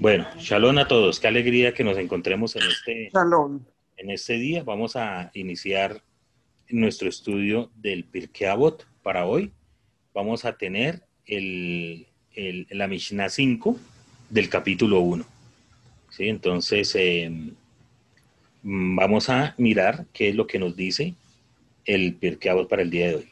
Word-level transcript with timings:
Bueno, 0.00 0.26
shalom 0.38 0.78
a 0.78 0.86
todos. 0.86 1.18
Qué 1.18 1.26
alegría 1.28 1.74
que 1.74 1.82
nos 1.84 1.98
encontremos 1.98 2.54
en 2.56 2.62
este, 2.62 3.10
Shalom. 3.12 3.60
en 3.96 4.10
este 4.10 4.34
día. 4.34 4.62
Vamos 4.62 4.94
a 4.96 5.30
iniciar 5.34 6.02
nuestro 6.68 7.08
estudio 7.08 7.70
del 7.76 8.04
Pirkei 8.04 8.46
Avot 8.48 8.86
para 9.02 9.26
hoy. 9.26 9.50
Vamos 10.14 10.44
a 10.44 10.56
tener 10.56 11.02
el, 11.26 12.06
el- 12.34 12.66
la 12.70 12.86
Mishnah 12.86 13.28
5 13.28 13.76
del 14.30 14.48
capítulo 14.48 15.00
1. 15.00 15.24
¿Sí? 16.10 16.28
Entonces, 16.28 16.94
eh, 16.94 17.28
mm, 18.62 18.96
vamos 18.96 19.28
a 19.30 19.54
mirar 19.58 20.06
qué 20.12 20.28
es 20.28 20.34
lo 20.36 20.46
que 20.46 20.58
nos 20.58 20.76
dice 20.76 21.14
el 21.86 22.14
Pirkei 22.14 22.50
Avot 22.52 22.68
para 22.68 22.82
el 22.82 22.90
día 22.90 23.08
de 23.08 23.14
hoy. 23.16 23.28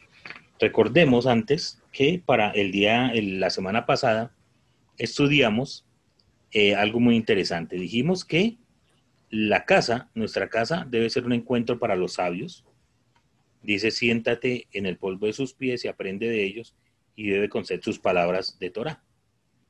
Recordemos 0.58 1.26
antes 1.26 1.80
que 1.92 2.20
para 2.24 2.50
el 2.50 2.72
día, 2.72 3.10
el- 3.14 3.38
la 3.38 3.50
semana 3.50 3.86
pasada, 3.86 4.32
estudiamos 4.98 5.84
eh, 6.59 6.75
algo 6.75 7.00
muy 7.00 7.16
interesante. 7.16 7.76
Dijimos 7.76 8.25
que 8.25 8.57
la 9.29 9.67
casa, 9.67 10.08
nuestra 10.14 10.49
casa, 10.49 10.86
debe 10.89 11.11
ser 11.11 11.26
un 11.26 11.35
encuentro 11.35 11.79
para 11.79 11.96
los 11.96 12.14
sabios. 12.14 12.64
Dice, 13.63 13.90
siéntate 13.90 14.66
en 14.72 14.86
el 14.86 14.96
polvo 14.96 15.27
de 15.27 15.35
sus 15.35 15.53
pies 15.53 15.85
y 15.85 15.89
aprende 15.89 16.27
de 16.30 16.43
ellos 16.44 16.75
y 17.14 17.29
debe 17.29 17.50
conocer 17.50 17.82
sus 17.82 17.99
palabras 17.99 18.58
de 18.58 18.71
Torah. 18.71 19.04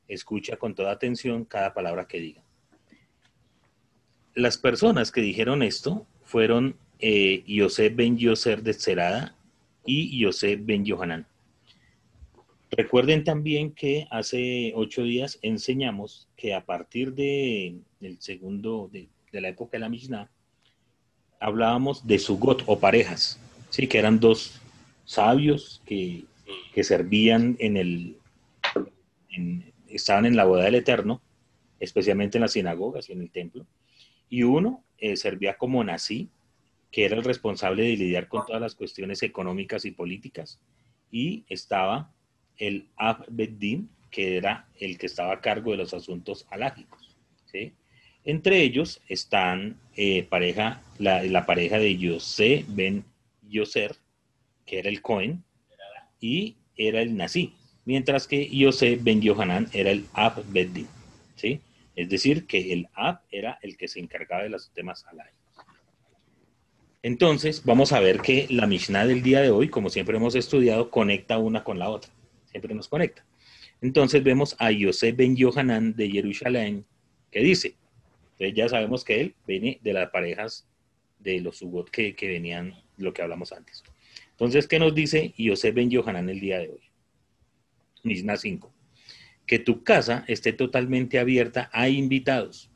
Escucha 0.07 0.55
con 0.55 0.75
toda 0.75 0.93
atención 0.93 1.43
cada 1.43 1.73
palabra 1.73 2.07
que 2.07 2.21
diga. 2.21 2.45
Las 4.33 4.57
personas 4.57 5.11
que 5.11 5.19
dijeron 5.19 5.63
esto 5.63 6.07
fueron 6.23 6.77
eh, 6.99 7.43
Yosef 7.45 7.93
ben 7.97 8.17
Yoser 8.17 8.63
de 8.63 8.73
Zerada 8.73 9.35
y 9.85 10.17
Yosef 10.17 10.61
ben 10.63 10.85
Yohanan. 10.85 11.27
Recuerden 12.71 13.23
también 13.23 13.71
que 13.71 14.07
hace 14.11 14.73
ocho 14.75 15.03
días 15.03 15.39
enseñamos 15.41 16.27
que 16.35 16.53
a 16.53 16.65
partir 16.65 17.13
de, 17.13 17.77
del 17.99 18.19
segundo, 18.19 18.89
de, 18.91 19.07
la 19.31 19.49
época 19.49 19.77
de 19.77 19.79
la 19.79 19.89
Mishnah, 19.89 20.29
hablábamos 21.39 22.05
de 22.05 22.19
sugot 22.19 22.63
o 22.65 22.79
parejas, 22.79 23.39
¿sí? 23.69 23.87
que 23.87 23.99
eran 23.99 24.19
dos 24.19 24.59
sabios 25.05 25.81
que, 25.85 26.25
que 26.73 26.83
servían 26.83 27.55
en 27.59 27.77
el, 27.77 28.17
estaban 29.87 30.25
en 30.25 30.35
la 30.35 30.45
boda 30.45 30.65
del 30.65 30.75
Eterno, 30.75 31.21
especialmente 31.79 32.37
en 32.37 32.41
las 32.41 32.53
sinagogas 32.53 33.09
y 33.09 33.13
en 33.13 33.21
el 33.21 33.31
templo, 33.31 33.65
y 34.29 34.43
uno 34.43 34.83
eh, 34.97 35.15
servía 35.15 35.57
como 35.57 35.83
nací, 35.83 36.29
que 36.91 37.05
era 37.05 37.15
el 37.15 37.23
responsable 37.23 37.83
de 37.83 37.95
lidiar 37.95 38.27
con 38.27 38.45
todas 38.45 38.61
las 38.61 38.75
cuestiones 38.75 39.23
económicas 39.23 39.85
y 39.85 39.91
políticas, 39.91 40.59
y 41.11 41.45
estaba 41.47 42.11
el 42.57 42.87
Ab 42.95 43.25
Beddin, 43.29 43.89
que 44.09 44.37
era 44.37 44.67
el 44.79 44.97
que 44.97 45.05
estaba 45.05 45.33
a 45.33 45.41
cargo 45.41 45.71
de 45.71 45.77
los 45.77 45.93
asuntos 45.93 46.45
alágicos. 46.49 47.17
Entre 48.23 48.61
ellos 48.61 49.01
están 49.07 49.79
eh, 49.95 50.23
pareja, 50.23 50.81
la, 50.99 51.45
pareja 51.45 51.79
de 51.79 51.97
Yosé 51.97 52.65
ben 52.67 53.05
Yoser, 53.49 53.95
que 54.65 54.79
era 54.79 54.89
el 54.89 55.01
Cohen, 55.01 55.43
y 56.19 56.57
era 56.75 57.01
el 57.01 57.15
Nací, 57.15 57.53
mientras 57.85 58.27
que 58.27 58.49
Yosé 58.49 58.97
ben 58.97 59.21
Yohanan 59.21 59.69
era 59.71 59.91
el 59.91 60.05
Ab 60.13 60.43
Beddin. 60.51 60.87
¿sí? 61.35 61.61
Es 61.95 62.09
decir, 62.09 62.45
que 62.47 62.73
el 62.73 62.89
Ab 62.93 63.21
era 63.31 63.59
el 63.61 63.77
que 63.77 63.87
se 63.87 64.01
encargaba 64.01 64.43
de 64.43 64.49
los 64.49 64.71
temas 64.71 65.05
alágicos. 65.05 65.37
Entonces, 67.03 67.63
vamos 67.63 67.93
a 67.93 68.01
ver 68.01 68.19
que 68.19 68.47
la 68.49 68.67
Mishnah 68.67 69.05
del 69.05 69.23
día 69.23 69.39
de 69.39 69.51
hoy, 69.51 69.69
como 69.69 69.89
siempre 69.89 70.17
hemos 70.17 70.35
estudiado, 70.35 70.89
conecta 70.89 71.37
una 71.37 71.63
con 71.63 71.79
la 71.79 71.89
otra. 71.89 72.11
Siempre 72.57 72.73
nos 72.73 72.87
conecta. 72.87 73.23
Entonces 73.81 74.23
vemos 74.23 74.55
a 74.57 74.71
Yosef 74.71 75.15
ben 75.15 75.35
Yohanan 75.35 75.95
de 75.95 76.09
Jerusalén, 76.09 76.87
que 77.29 77.41
dice, 77.41 77.75
entonces 78.31 78.55
ya 78.55 78.67
sabemos 78.67 79.03
que 79.03 79.21
él 79.21 79.35
viene 79.45 79.79
de 79.83 79.93
las 79.93 80.09
parejas 80.09 80.67
de 81.19 81.39
los 81.39 81.57
Sugot 81.57 81.91
que, 81.91 82.15
que 82.15 82.27
venían, 82.27 82.73
lo 82.97 83.13
que 83.13 83.21
hablamos 83.21 83.53
antes. 83.53 83.83
Entonces, 84.31 84.67
¿qué 84.67 84.79
nos 84.79 84.95
dice 84.95 85.35
Yosef 85.37 85.75
ben 85.75 85.91
Yohanan 85.91 86.29
el 86.29 86.39
día 86.39 86.57
de 86.57 86.69
hoy? 86.69 86.81
Mishnah 88.01 88.37
5. 88.37 88.73
Que 89.45 89.59
tu 89.59 89.83
casa 89.83 90.25
esté 90.27 90.51
totalmente 90.51 91.19
abierta 91.19 91.69
a 91.71 91.89
invitados. 91.89 92.71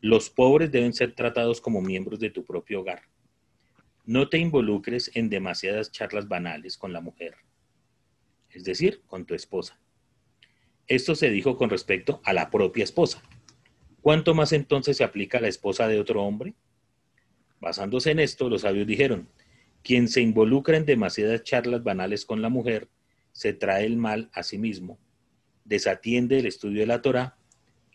Los 0.00 0.30
pobres 0.30 0.70
deben 0.70 0.92
ser 0.92 1.16
tratados 1.16 1.60
como 1.60 1.80
miembros 1.80 2.20
de 2.20 2.30
tu 2.30 2.44
propio 2.44 2.82
hogar. 2.82 3.02
No 4.06 4.28
te 4.28 4.38
involucres 4.38 5.10
en 5.14 5.28
demasiadas 5.28 5.90
charlas 5.90 6.28
banales 6.28 6.78
con 6.78 6.92
la 6.92 7.00
mujer, 7.00 7.34
es 8.52 8.64
decir, 8.64 9.02
con 9.06 9.26
tu 9.26 9.34
esposa. 9.34 9.78
Esto 10.86 11.14
se 11.14 11.30
dijo 11.30 11.56
con 11.56 11.70
respecto 11.70 12.20
a 12.24 12.32
la 12.32 12.50
propia 12.50 12.84
esposa. 12.84 13.22
¿Cuánto 14.00 14.34
más 14.34 14.52
entonces 14.52 14.96
se 14.96 15.04
aplica 15.04 15.38
a 15.38 15.40
la 15.40 15.48
esposa 15.48 15.86
de 15.86 16.00
otro 16.00 16.22
hombre? 16.22 16.54
Basándose 17.60 18.10
en 18.10 18.18
esto, 18.18 18.48
los 18.48 18.62
sabios 18.62 18.86
dijeron, 18.86 19.28
quien 19.82 20.08
se 20.08 20.20
involucra 20.20 20.76
en 20.76 20.86
demasiadas 20.86 21.42
charlas 21.44 21.82
banales 21.82 22.24
con 22.24 22.42
la 22.42 22.48
mujer, 22.48 22.88
se 23.32 23.52
trae 23.52 23.86
el 23.86 23.96
mal 23.96 24.30
a 24.32 24.42
sí 24.42 24.58
mismo, 24.58 24.98
desatiende 25.64 26.38
el 26.38 26.46
estudio 26.46 26.80
de 26.80 26.86
la 26.86 27.02
Torah 27.02 27.36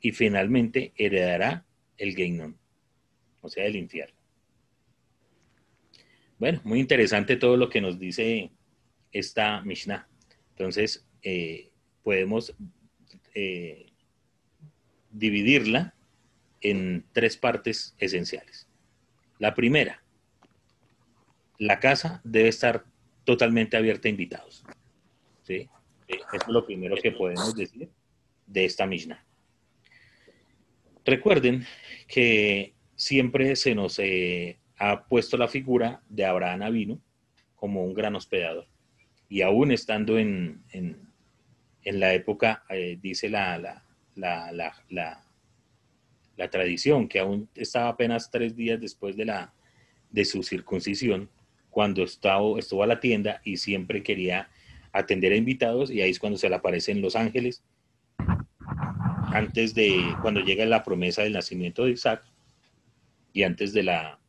y 0.02 0.12
finalmente 0.12 0.94
heredará 0.98 1.66
el 1.98 2.16
Geinon, 2.16 2.58
o 3.42 3.50
sea, 3.50 3.66
el 3.66 3.76
infierno. 3.76 4.16
Bueno, 6.38 6.62
muy 6.64 6.80
interesante 6.80 7.38
todo 7.38 7.58
lo 7.58 7.70
que 7.70 7.82
nos 7.82 7.98
dice 7.98 8.52
esta 9.12 9.62
Mishnah. 9.62 10.08
Entonces, 10.58 11.06
eh, 11.22 11.72
podemos 12.04 12.56
eh, 13.34 13.88
dividirla 15.12 15.94
en 16.62 17.06
tres 17.12 17.36
partes 17.36 17.96
esenciales. 17.98 18.68
La 19.38 19.54
primera, 19.54 20.02
la 21.58 21.80
casa 21.80 22.22
debe 22.24 22.48
estar 22.48 22.86
totalmente 23.26 23.76
abierta 23.76 24.08
a 24.08 24.12
invitados. 24.12 24.64
¿sí? 25.44 25.70
Eso 26.08 26.26
es 26.32 26.48
lo 26.48 26.66
primero 26.66 26.96
que 26.96 27.12
podemos 27.12 27.54
decir 27.54 27.90
de 28.48 28.66
esta 28.66 28.86
Mishnah. 28.86 29.26
Recuerden 31.04 31.66
que 32.08 32.74
siempre 32.96 33.56
se 33.56 33.76
nos 33.76 34.00
eh, 34.00 34.58
ha 34.78 35.06
puesto 35.06 35.38
la 35.38 35.48
figura 35.48 36.02
de 36.08 36.26
Abraham 36.26 36.64
Avinu 36.64 37.02
como 37.56 37.84
un 37.84 37.94
gran 37.94 38.16
hospedador. 38.16 38.68
Y 39.30 39.42
aún 39.42 39.72
estando 39.72 40.18
en, 40.18 40.64
en, 40.72 41.10
la 42.00 42.14
época, 42.14 42.64
eh, 42.70 42.98
dice 43.02 43.30
la, 43.30 43.58
la, 44.16 44.52
la- 44.90 45.22
la 46.38 46.50
tradición, 46.50 47.08
que 47.08 47.20
aún 47.20 47.48
estaba 47.56 47.90
apenas 47.90 48.30
tres 48.30 48.56
días 48.56 48.80
después 48.82 49.16
de, 49.16 49.26
la, 49.26 49.54
de 50.12 50.26
su 50.26 50.44
circuncisión, 50.44 51.30
cuando 51.70 52.04
estaba, 52.04 52.60
estuvo 52.60 52.84
a 52.84 52.88
la 52.88 53.00
tienda 53.00 53.42
y 53.44 53.58
siempre 53.58 54.04
quería 54.04 54.50
atender 54.92 55.32
a 55.32 55.38
invitados, 55.38 55.90
y 55.92 56.02
ahí 56.02 56.10
es 56.12 56.20
cuando 56.20 56.38
se 56.38 56.50
le 56.50 56.56
aparecen 56.56 57.02
los 57.02 57.16
ángeles, 57.16 57.64
antes 59.34 59.74
de, 59.76 59.98
cuando 60.22 60.40
llega 60.42 60.66
la 60.66 60.84
promesa 60.84 61.24
del 61.24 61.34
nacimiento 61.34 61.86
de 61.86 61.92
Isaac, 61.92 62.24
y 63.34 63.44
antes 63.44 63.74
de 63.74 63.84
la 63.84 64.20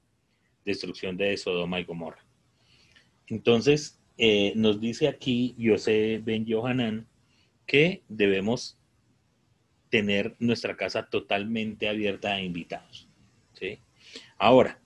destrucción 0.64 1.16
de 1.16 1.36
Sodoma 1.36 1.78
y 1.78 1.84
Gomorra. 1.84 2.24
Entonces, 3.28 4.00
eh, 4.18 4.52
nos 4.56 4.80
dice 4.80 5.08
aquí 5.08 5.54
José 5.62 6.20
Ben 6.24 6.46
Yohanan 6.46 7.06
que 7.66 8.02
debemos 8.08 8.78
tener 9.90 10.36
nuestra 10.38 10.76
casa 10.76 11.06
totalmente 11.06 11.88
abierta 11.88 12.34
a 12.34 12.40
invitados. 12.40 13.08
¿sí? 13.52 13.78
Ahora, 14.38 14.78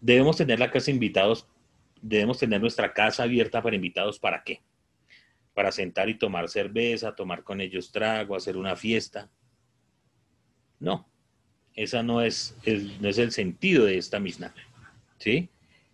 debemos 0.00 0.36
tener 0.36 0.58
la 0.58 0.70
casa 0.70 0.90
invitados, 0.90 1.46
debemos 2.00 2.38
tener 2.38 2.60
nuestra 2.60 2.92
casa 2.92 3.24
abierta 3.24 3.62
para 3.62 3.76
invitados, 3.76 4.18
¿para 4.18 4.42
qué? 4.42 4.60
Para 5.54 5.72
sentar 5.72 6.08
y 6.08 6.18
tomar 6.18 6.48
cerveza, 6.48 7.14
tomar 7.14 7.44
con 7.44 7.60
ellos 7.60 7.92
trago, 7.92 8.36
hacer 8.36 8.56
una 8.56 8.76
fiesta. 8.76 9.30
No, 10.78 11.06
esa 11.74 12.02
no 12.02 12.22
es, 12.22 12.56
el, 12.64 13.00
no 13.02 13.08
es 13.08 13.18
el 13.18 13.32
sentido 13.32 13.84
de 13.84 13.98
esta 13.98 14.18
Mishnah. 14.18 14.54
¿sí? 15.18 15.50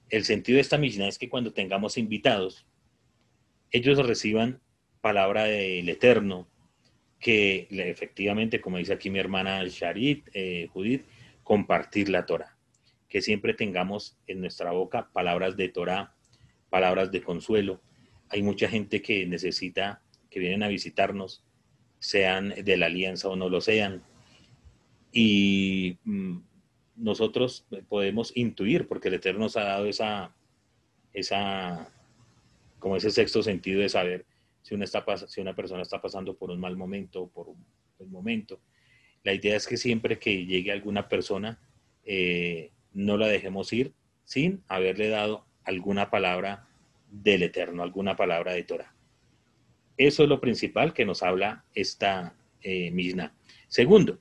El 0.08 0.24
sentido 0.24 0.56
de 0.56 0.62
esta 0.62 0.78
Mishnah 0.78 1.08
es 1.08 1.18
que 1.18 1.28
cuando 1.28 1.52
tengamos 1.52 1.98
invitados, 1.98 2.66
ellos 3.70 4.04
reciban 4.06 4.60
palabra 5.00 5.44
del 5.44 5.88
Eterno, 5.88 6.48
que 7.18 7.66
efectivamente, 7.70 8.60
como 8.60 8.78
dice 8.78 8.92
aquí 8.92 9.10
mi 9.10 9.18
hermana 9.18 9.64
Sharit, 9.64 10.28
eh, 10.32 10.68
Judith, 10.72 11.04
compartir 11.42 12.08
la 12.08 12.26
Torah. 12.26 12.56
Que 13.08 13.22
siempre 13.22 13.54
tengamos 13.54 14.18
en 14.26 14.40
nuestra 14.40 14.72
boca 14.72 15.10
palabras 15.12 15.56
de 15.56 15.68
Torah, 15.68 16.14
palabras 16.70 17.10
de 17.10 17.22
consuelo. 17.22 17.80
Hay 18.28 18.42
mucha 18.42 18.68
gente 18.68 19.02
que 19.02 19.26
necesita, 19.26 20.02
que 20.30 20.40
vienen 20.40 20.62
a 20.62 20.68
visitarnos, 20.68 21.44
sean 21.98 22.54
de 22.62 22.76
la 22.76 22.86
alianza 22.86 23.28
o 23.28 23.36
no 23.36 23.48
lo 23.48 23.60
sean. 23.60 24.02
Y 25.12 25.98
mm, 26.04 26.38
nosotros 26.96 27.66
podemos 27.88 28.36
intuir, 28.36 28.88
porque 28.88 29.08
el 29.08 29.14
Eterno 29.14 29.40
nos 29.40 29.56
ha 29.56 29.64
dado 29.64 29.86
esa, 29.86 30.34
esa, 31.12 31.92
como 32.78 32.96
ese 32.96 33.10
sexto 33.10 33.42
sentido 33.42 33.80
de 33.80 33.88
saber 33.88 34.26
si 34.62 34.74
una, 34.74 34.84
está, 34.84 35.04
si 35.28 35.40
una 35.40 35.54
persona 35.54 35.82
está 35.82 36.00
pasando 36.00 36.36
por 36.36 36.50
un 36.50 36.60
mal 36.60 36.76
momento 36.76 37.22
o 37.22 37.28
por 37.28 37.48
un 37.48 37.64
buen 37.98 38.10
momento. 38.10 38.60
La 39.22 39.32
idea 39.32 39.56
es 39.56 39.66
que 39.66 39.76
siempre 39.76 40.18
que 40.18 40.46
llegue 40.46 40.72
alguna 40.72 41.08
persona, 41.08 41.60
eh, 42.04 42.70
no 42.92 43.16
la 43.16 43.28
dejemos 43.28 43.72
ir 43.72 43.92
sin 44.24 44.62
haberle 44.68 45.08
dado 45.08 45.46
alguna 45.64 46.10
palabra 46.10 46.68
del 47.10 47.42
Eterno, 47.42 47.82
alguna 47.82 48.16
palabra 48.16 48.52
de 48.52 48.64
Torah. 48.64 48.94
Eso 49.96 50.22
es 50.22 50.28
lo 50.28 50.40
principal 50.40 50.92
que 50.92 51.04
nos 51.04 51.22
habla 51.22 51.64
esta 51.74 52.34
eh. 52.62 53.30
Segundo, 53.68 54.18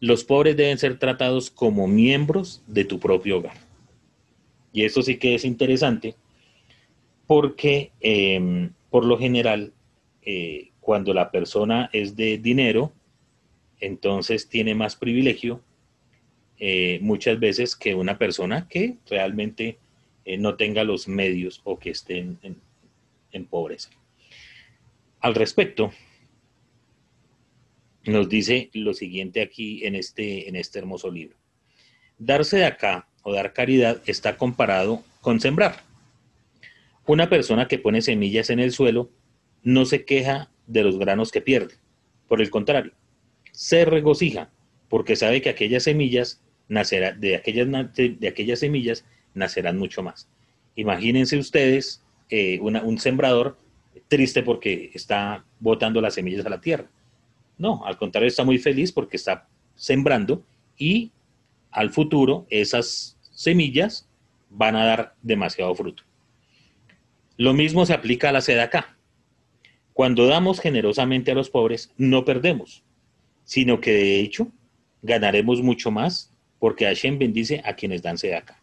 los 0.00 0.24
pobres 0.24 0.56
deben 0.56 0.78
ser 0.78 0.98
tratados 0.98 1.50
como 1.50 1.86
miembros 1.86 2.62
de 2.66 2.84
tu 2.84 2.98
propio 2.98 3.38
hogar. 3.38 3.56
Y 4.72 4.84
eso 4.84 5.02
sí 5.02 5.16
que 5.16 5.34
es 5.34 5.44
interesante 5.44 6.14
porque 7.26 7.92
em, 8.00 8.70
por 8.90 9.04
lo 9.04 9.18
general, 9.18 9.72
eh, 10.22 10.70
cuando 10.80 11.12
la 11.12 11.30
persona 11.30 11.90
es 11.92 12.14
de 12.16 12.38
dinero, 12.38 12.92
entonces 13.80 14.48
tiene 14.48 14.74
más 14.74 14.96
privilegio 14.96 15.60
eh, 16.58 16.98
muchas 17.02 17.38
veces 17.38 17.76
que 17.76 17.94
una 17.94 18.16
persona 18.16 18.68
que 18.68 18.96
realmente 19.08 19.78
eh, 20.24 20.38
no 20.38 20.54
tenga 20.56 20.84
los 20.84 21.08
medios 21.08 21.60
o 21.64 21.78
que 21.78 21.90
esté 21.90 22.18
en, 22.18 22.38
en 23.32 23.44
pobreza. 23.46 23.90
Al 25.20 25.34
respecto, 25.34 25.92
nos 28.06 28.28
dice 28.28 28.70
lo 28.72 28.94
siguiente 28.94 29.42
aquí 29.42 29.84
en 29.84 29.94
este, 29.94 30.48
en 30.48 30.56
este 30.56 30.78
hermoso 30.78 31.10
libro. 31.10 31.36
Darse 32.18 32.58
de 32.58 32.64
acá 32.64 33.08
o 33.22 33.32
dar 33.32 33.52
caridad 33.52 34.00
está 34.06 34.36
comparado 34.36 35.02
con 35.20 35.40
sembrar. 35.40 35.82
Una 37.06 37.28
persona 37.28 37.68
que 37.68 37.78
pone 37.78 38.02
semillas 38.02 38.50
en 38.50 38.60
el 38.60 38.72
suelo 38.72 39.10
no 39.62 39.84
se 39.84 40.04
queja 40.04 40.50
de 40.66 40.82
los 40.82 40.98
granos 40.98 41.30
que 41.30 41.40
pierde. 41.40 41.74
Por 42.28 42.40
el 42.40 42.50
contrario, 42.50 42.92
se 43.52 43.84
regocija 43.84 44.50
porque 44.88 45.16
sabe 45.16 45.42
que 45.42 45.50
aquellas 45.50 45.84
semillas 45.84 46.42
nacerá, 46.68 47.12
de, 47.12 47.36
aquellas, 47.36 47.68
de 47.94 48.28
aquellas 48.28 48.60
semillas 48.60 49.04
nacerán 49.34 49.78
mucho 49.78 50.02
más. 50.02 50.28
Imagínense 50.74 51.36
ustedes 51.38 52.04
eh, 52.28 52.58
un 52.60 52.98
sembrador 52.98 53.58
triste 54.08 54.42
porque 54.42 54.90
está 54.94 55.44
botando 55.58 56.00
las 56.00 56.14
semillas 56.14 56.46
a 56.46 56.50
la 56.50 56.60
tierra. 56.60 56.90
No, 57.58 57.84
al 57.84 57.96
contrario, 57.96 58.28
está 58.28 58.44
muy 58.44 58.58
feliz 58.58 58.92
porque 58.92 59.16
está 59.16 59.48
sembrando 59.74 60.44
y 60.76 61.12
al 61.70 61.90
futuro 61.90 62.46
esas 62.50 63.18
semillas 63.32 64.08
van 64.50 64.76
a 64.76 64.84
dar 64.84 65.14
demasiado 65.22 65.74
fruto. 65.74 66.02
Lo 67.36 67.52
mismo 67.52 67.84
se 67.84 67.92
aplica 67.92 68.30
a 68.30 68.32
la 68.32 68.40
sed 68.40 68.58
acá. 68.58 68.96
Cuando 69.92 70.26
damos 70.26 70.60
generosamente 70.60 71.30
a 71.30 71.34
los 71.34 71.50
pobres, 71.50 71.92
no 71.96 72.24
perdemos, 72.24 72.82
sino 73.44 73.80
que 73.80 73.92
de 73.92 74.20
hecho 74.20 74.48
ganaremos 75.02 75.62
mucho 75.62 75.90
más 75.90 76.32
porque 76.58 76.86
Hashem 76.86 77.18
bendice 77.18 77.62
a 77.64 77.74
quienes 77.74 78.02
dan 78.02 78.16
acá. 78.36 78.62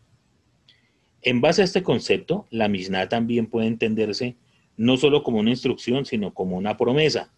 En 1.22 1.40
base 1.40 1.62
a 1.62 1.66
este 1.66 1.84
concepto, 1.84 2.48
la 2.50 2.68
Mishnah 2.68 3.08
también 3.08 3.48
puede 3.48 3.68
entenderse 3.68 4.36
no 4.76 4.98
solo 4.98 5.24
como 5.24 5.40
una 5.40 5.52
instrucción, 5.52 6.06
sino 6.06 6.34
como 6.34 6.58
una 6.58 6.76
promesa. 6.78 7.32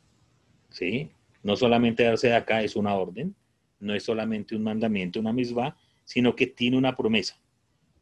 ¿Sí? 0.70 1.12
No 1.46 1.56
solamente 1.56 2.04
darse 2.04 2.30
de 2.30 2.34
acá 2.34 2.64
es 2.64 2.76
una 2.76 2.96
orden, 2.96 3.36
no 3.80 3.94
es 3.94 4.02
solamente 4.02 4.56
un 4.56 4.64
mandamiento, 4.64 5.20
una 5.20 5.32
misma, 5.32 5.78
sino 6.04 6.36
que 6.36 6.48
tiene 6.48 6.76
una 6.76 6.98
promesa. 6.98 7.40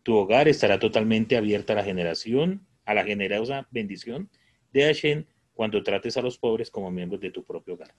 Tu 0.02 0.16
hogar 0.16 0.48
estará 0.48 0.80
totalmente 0.80 1.36
abierta 1.36 1.74
a 1.74 1.76
la 1.76 1.84
generación, 1.84 2.66
a 2.86 2.94
la 2.94 3.04
generosa 3.04 3.68
bendición 3.70 4.30
de 4.72 4.84
Hashem 4.84 5.26
cuando 5.54 5.84
trates 5.84 6.16
a 6.16 6.22
los 6.22 6.38
pobres 6.38 6.72
como 6.72 6.90
miembros 6.90 7.20
de 7.20 7.32
tu 7.32 7.44
propio 7.44 7.74
hogar. 7.74 7.94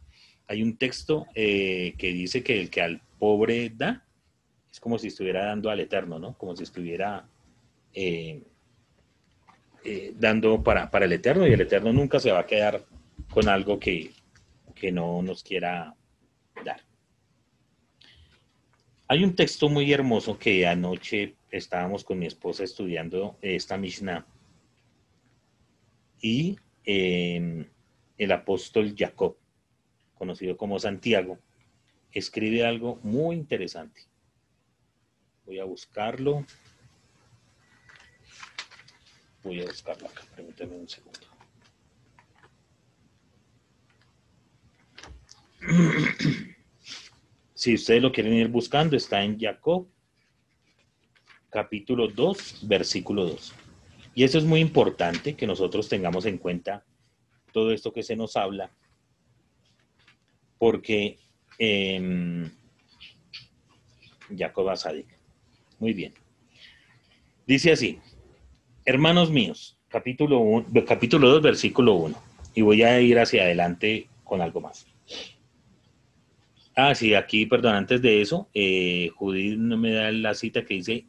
Hay 0.46 0.62
un 0.62 0.78
texto 0.78 1.26
eh, 1.34 1.92
que 1.98 2.14
dice 2.14 2.42
que 2.42 2.58
el 2.58 2.70
que 2.70 2.80
al 2.80 3.02
pobre 3.18 3.68
da, 3.68 4.02
es 4.72 4.80
como 4.80 4.98
si 4.98 5.08
estuviera 5.08 5.44
dando 5.44 5.68
al 5.68 5.78
eterno, 5.78 6.18
¿no? 6.18 6.38
Como 6.38 6.56
si 6.56 6.62
estuviera 6.62 7.28
eh, 7.92 8.42
eh, 9.84 10.14
dando 10.18 10.62
para, 10.62 10.90
para 10.90 11.04
el 11.04 11.12
eterno 11.12 11.46
y 11.46 11.52
el 11.52 11.60
eterno 11.60 11.92
nunca 11.92 12.18
se 12.18 12.32
va 12.32 12.38
a 12.38 12.46
quedar 12.46 12.86
con 13.28 13.46
algo 13.46 13.78
que, 13.78 14.10
que 14.84 14.92
no 14.92 15.22
nos 15.22 15.42
quiera 15.42 15.96
dar. 16.62 16.82
Hay 19.08 19.24
un 19.24 19.34
texto 19.34 19.70
muy 19.70 19.90
hermoso 19.90 20.38
que 20.38 20.66
anoche 20.66 21.36
estábamos 21.50 22.04
con 22.04 22.18
mi 22.18 22.26
esposa 22.26 22.64
estudiando 22.64 23.38
esta 23.40 23.78
Mishnah 23.78 24.26
y 26.20 26.58
em, 26.84 27.66
el 28.18 28.32
apóstol 28.32 28.94
Jacob, 28.94 29.38
conocido 30.18 30.58
como 30.58 30.78
Santiago, 30.78 31.38
escribe 32.12 32.66
algo 32.66 33.00
muy 33.02 33.36
interesante. 33.36 34.02
Voy 35.46 35.60
a 35.60 35.64
buscarlo. 35.64 36.44
Voy 39.42 39.62
a 39.62 39.64
buscarlo 39.64 40.08
acá, 40.08 40.20
permítame 40.36 40.76
un 40.76 40.88
segundo. 40.90 41.33
Si 47.54 47.72
ustedes 47.72 48.02
lo 48.02 48.12
quieren 48.12 48.34
ir 48.34 48.48
buscando, 48.48 48.96
está 48.96 49.22
en 49.22 49.38
Jacob, 49.38 49.88
capítulo 51.48 52.08
2, 52.08 52.66
versículo 52.68 53.24
2. 53.24 53.54
Y 54.14 54.24
eso 54.24 54.36
es 54.38 54.44
muy 54.44 54.60
importante 54.60 55.34
que 55.34 55.46
nosotros 55.46 55.88
tengamos 55.88 56.26
en 56.26 56.36
cuenta 56.36 56.84
todo 57.52 57.72
esto 57.72 57.92
que 57.92 58.02
se 58.02 58.16
nos 58.16 58.36
habla, 58.36 58.70
porque 60.58 61.18
eh, 61.58 62.50
Jacob 64.36 64.68
Asadik. 64.68 65.06
Muy 65.78 65.92
bien. 65.92 66.12
Dice 67.46 67.72
así, 67.72 67.98
hermanos 68.84 69.30
míos, 69.30 69.78
capítulo, 69.88 70.64
capítulo 70.86 71.28
2, 71.30 71.42
versículo 71.42 71.94
1. 71.94 72.22
Y 72.54 72.62
voy 72.62 72.82
a 72.82 73.00
ir 73.00 73.18
hacia 73.18 73.42
adelante 73.42 74.08
con 74.22 74.40
algo 74.40 74.60
más. 74.60 74.86
Ah, 76.76 76.94
sí, 76.94 77.14
aquí, 77.14 77.46
perdón, 77.46 77.76
antes 77.76 78.02
de 78.02 78.20
eso, 78.20 78.48
eh, 78.52 79.10
Judith 79.14 79.56
no 79.56 79.76
me 79.76 79.92
da 79.92 80.10
la 80.10 80.34
cita 80.34 80.64
que 80.64 80.74
dice, 80.74 81.06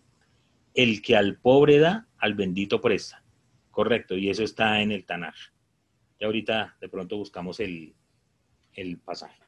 el 0.75 1.01
que 1.01 1.15
al 1.15 1.37
pobre 1.37 1.79
da, 1.79 2.07
al 2.19 2.35
bendito 2.35 2.81
presta. 2.81 3.23
Correcto, 3.71 4.15
y 4.15 4.29
eso 4.29 4.43
está 4.43 4.81
en 4.81 4.91
el 4.91 5.05
Tanar. 5.05 5.33
Y 6.19 6.25
ahorita 6.25 6.77
de 6.79 6.87
pronto 6.87 7.17
buscamos 7.17 7.59
el, 7.59 7.95
el 8.73 8.99
pasaje. 8.99 9.41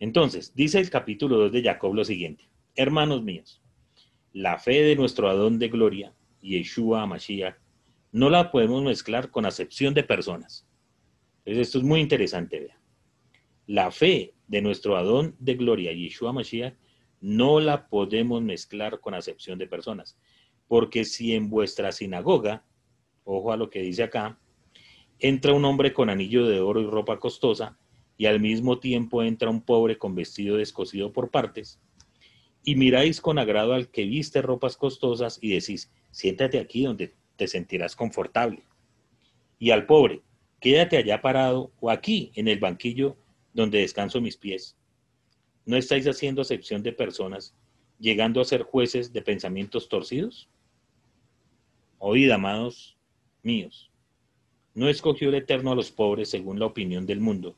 Entonces, 0.00 0.52
dice 0.56 0.80
el 0.80 0.90
capítulo 0.90 1.38
2 1.38 1.52
de 1.52 1.62
Jacob 1.62 1.94
lo 1.94 2.04
siguiente. 2.04 2.48
Hermanos 2.74 3.22
míos, 3.22 3.62
la 4.32 4.58
fe 4.58 4.82
de 4.82 4.96
nuestro 4.96 5.28
Adón 5.28 5.60
de 5.60 5.68
gloria, 5.68 6.12
Yeshua 6.42 7.06
Mashiach, 7.06 7.56
no 8.10 8.28
la 8.28 8.50
podemos 8.50 8.82
mezclar 8.82 9.30
con 9.30 9.46
acepción 9.46 9.94
de 9.94 10.02
personas. 10.02 10.66
Entonces, 11.38 11.68
esto 11.68 11.78
es 11.78 11.84
muy 11.84 12.00
interesante, 12.00 12.58
vea. 12.58 12.78
La 13.66 13.90
fe 13.90 14.33
de 14.46 14.62
nuestro 14.62 14.96
Adón 14.96 15.36
de 15.38 15.54
gloria, 15.54 15.92
Yeshua 15.92 16.32
Mashiach, 16.32 16.74
no 17.20 17.60
la 17.60 17.88
podemos 17.88 18.42
mezclar 18.42 19.00
con 19.00 19.14
acepción 19.14 19.58
de 19.58 19.66
personas. 19.66 20.18
Porque 20.68 21.04
si 21.04 21.34
en 21.34 21.48
vuestra 21.48 21.92
sinagoga, 21.92 22.64
ojo 23.24 23.52
a 23.52 23.56
lo 23.56 23.70
que 23.70 23.80
dice 23.80 24.02
acá, 24.02 24.38
entra 25.18 25.54
un 25.54 25.64
hombre 25.64 25.92
con 25.92 26.10
anillo 26.10 26.46
de 26.46 26.60
oro 26.60 26.80
y 26.80 26.86
ropa 26.86 27.18
costosa, 27.18 27.78
y 28.16 28.26
al 28.26 28.40
mismo 28.40 28.78
tiempo 28.78 29.22
entra 29.22 29.50
un 29.50 29.62
pobre 29.62 29.98
con 29.98 30.14
vestido 30.14 30.56
descosido 30.56 31.12
por 31.12 31.30
partes, 31.30 31.80
y 32.62 32.76
miráis 32.76 33.20
con 33.20 33.38
agrado 33.38 33.74
al 33.74 33.88
que 33.88 34.04
viste 34.04 34.40
ropas 34.42 34.76
costosas 34.76 35.38
y 35.42 35.50
decís, 35.50 35.92
siéntate 36.10 36.58
aquí 36.58 36.84
donde 36.84 37.14
te 37.36 37.46
sentirás 37.48 37.96
confortable. 37.96 38.64
Y 39.58 39.70
al 39.70 39.86
pobre, 39.86 40.22
quédate 40.60 40.96
allá 40.96 41.20
parado 41.20 41.72
o 41.80 41.90
aquí 41.90 42.32
en 42.34 42.48
el 42.48 42.58
banquillo 42.58 43.16
donde 43.54 43.78
descanso 43.78 44.20
mis 44.20 44.36
pies. 44.36 44.76
¿No 45.64 45.78
estáis 45.78 46.06
haciendo 46.06 46.42
acepción 46.42 46.82
de 46.82 46.92
personas, 46.92 47.54
llegando 47.98 48.40
a 48.40 48.44
ser 48.44 48.62
jueces 48.62 49.12
de 49.12 49.22
pensamientos 49.22 49.88
torcidos? 49.88 50.48
Oíd, 51.98 52.30
amados 52.30 52.98
míos, 53.42 53.90
¿no 54.74 54.88
escogió 54.88 55.30
el 55.30 55.36
Eterno 55.36 55.72
a 55.72 55.74
los 55.74 55.90
pobres 55.90 56.28
según 56.28 56.58
la 56.58 56.66
opinión 56.66 57.06
del 57.06 57.20
mundo, 57.20 57.56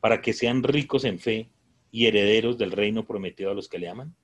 para 0.00 0.22
que 0.22 0.32
sean 0.32 0.62
ricos 0.62 1.04
en 1.04 1.18
fe 1.18 1.48
y 1.90 2.06
herederos 2.06 2.56
del 2.56 2.72
reino 2.72 3.04
prometido 3.04 3.50
a 3.50 3.54
los 3.54 3.68
que 3.68 3.78
le 3.78 3.88
aman? 3.88 4.14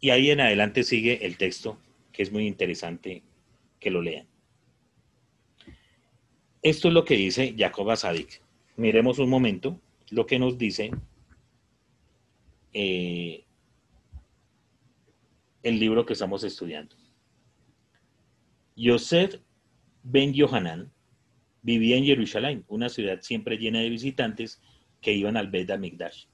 Y 0.00 0.10
ahí 0.10 0.30
en 0.30 0.40
adelante 0.40 0.82
sigue 0.82 1.24
el 1.24 1.36
texto, 1.36 1.78
que 2.12 2.22
es 2.22 2.32
muy 2.32 2.46
interesante 2.46 3.22
que 3.78 3.90
lo 3.90 4.02
lean. 4.02 4.29
Esto 6.62 6.88
es 6.88 6.94
lo 6.94 7.04
que 7.04 7.16
dice 7.16 7.54
Jacob 7.56 7.90
Asadik. 7.90 8.42
Miremos 8.76 9.18
un 9.18 9.30
momento 9.30 9.80
lo 10.10 10.26
que 10.26 10.38
nos 10.38 10.58
dice 10.58 10.90
eh, 12.72 13.44
el 15.62 15.78
libro 15.78 16.04
que 16.04 16.12
estamos 16.12 16.44
estudiando. 16.44 16.96
Yosef 18.76 19.36
Ben 20.02 20.32
Yohanan 20.32 20.92
vivía 21.62 21.96
en 21.96 22.04
Jerusalén, 22.04 22.64
una 22.68 22.88
ciudad 22.88 23.20
siempre 23.22 23.56
llena 23.56 23.80
de 23.80 23.90
visitantes 23.90 24.60
que 25.00 25.12
iban 25.12 25.36
al 25.36 25.50
Bet 25.50 25.76
Mikdash. 25.78 26.26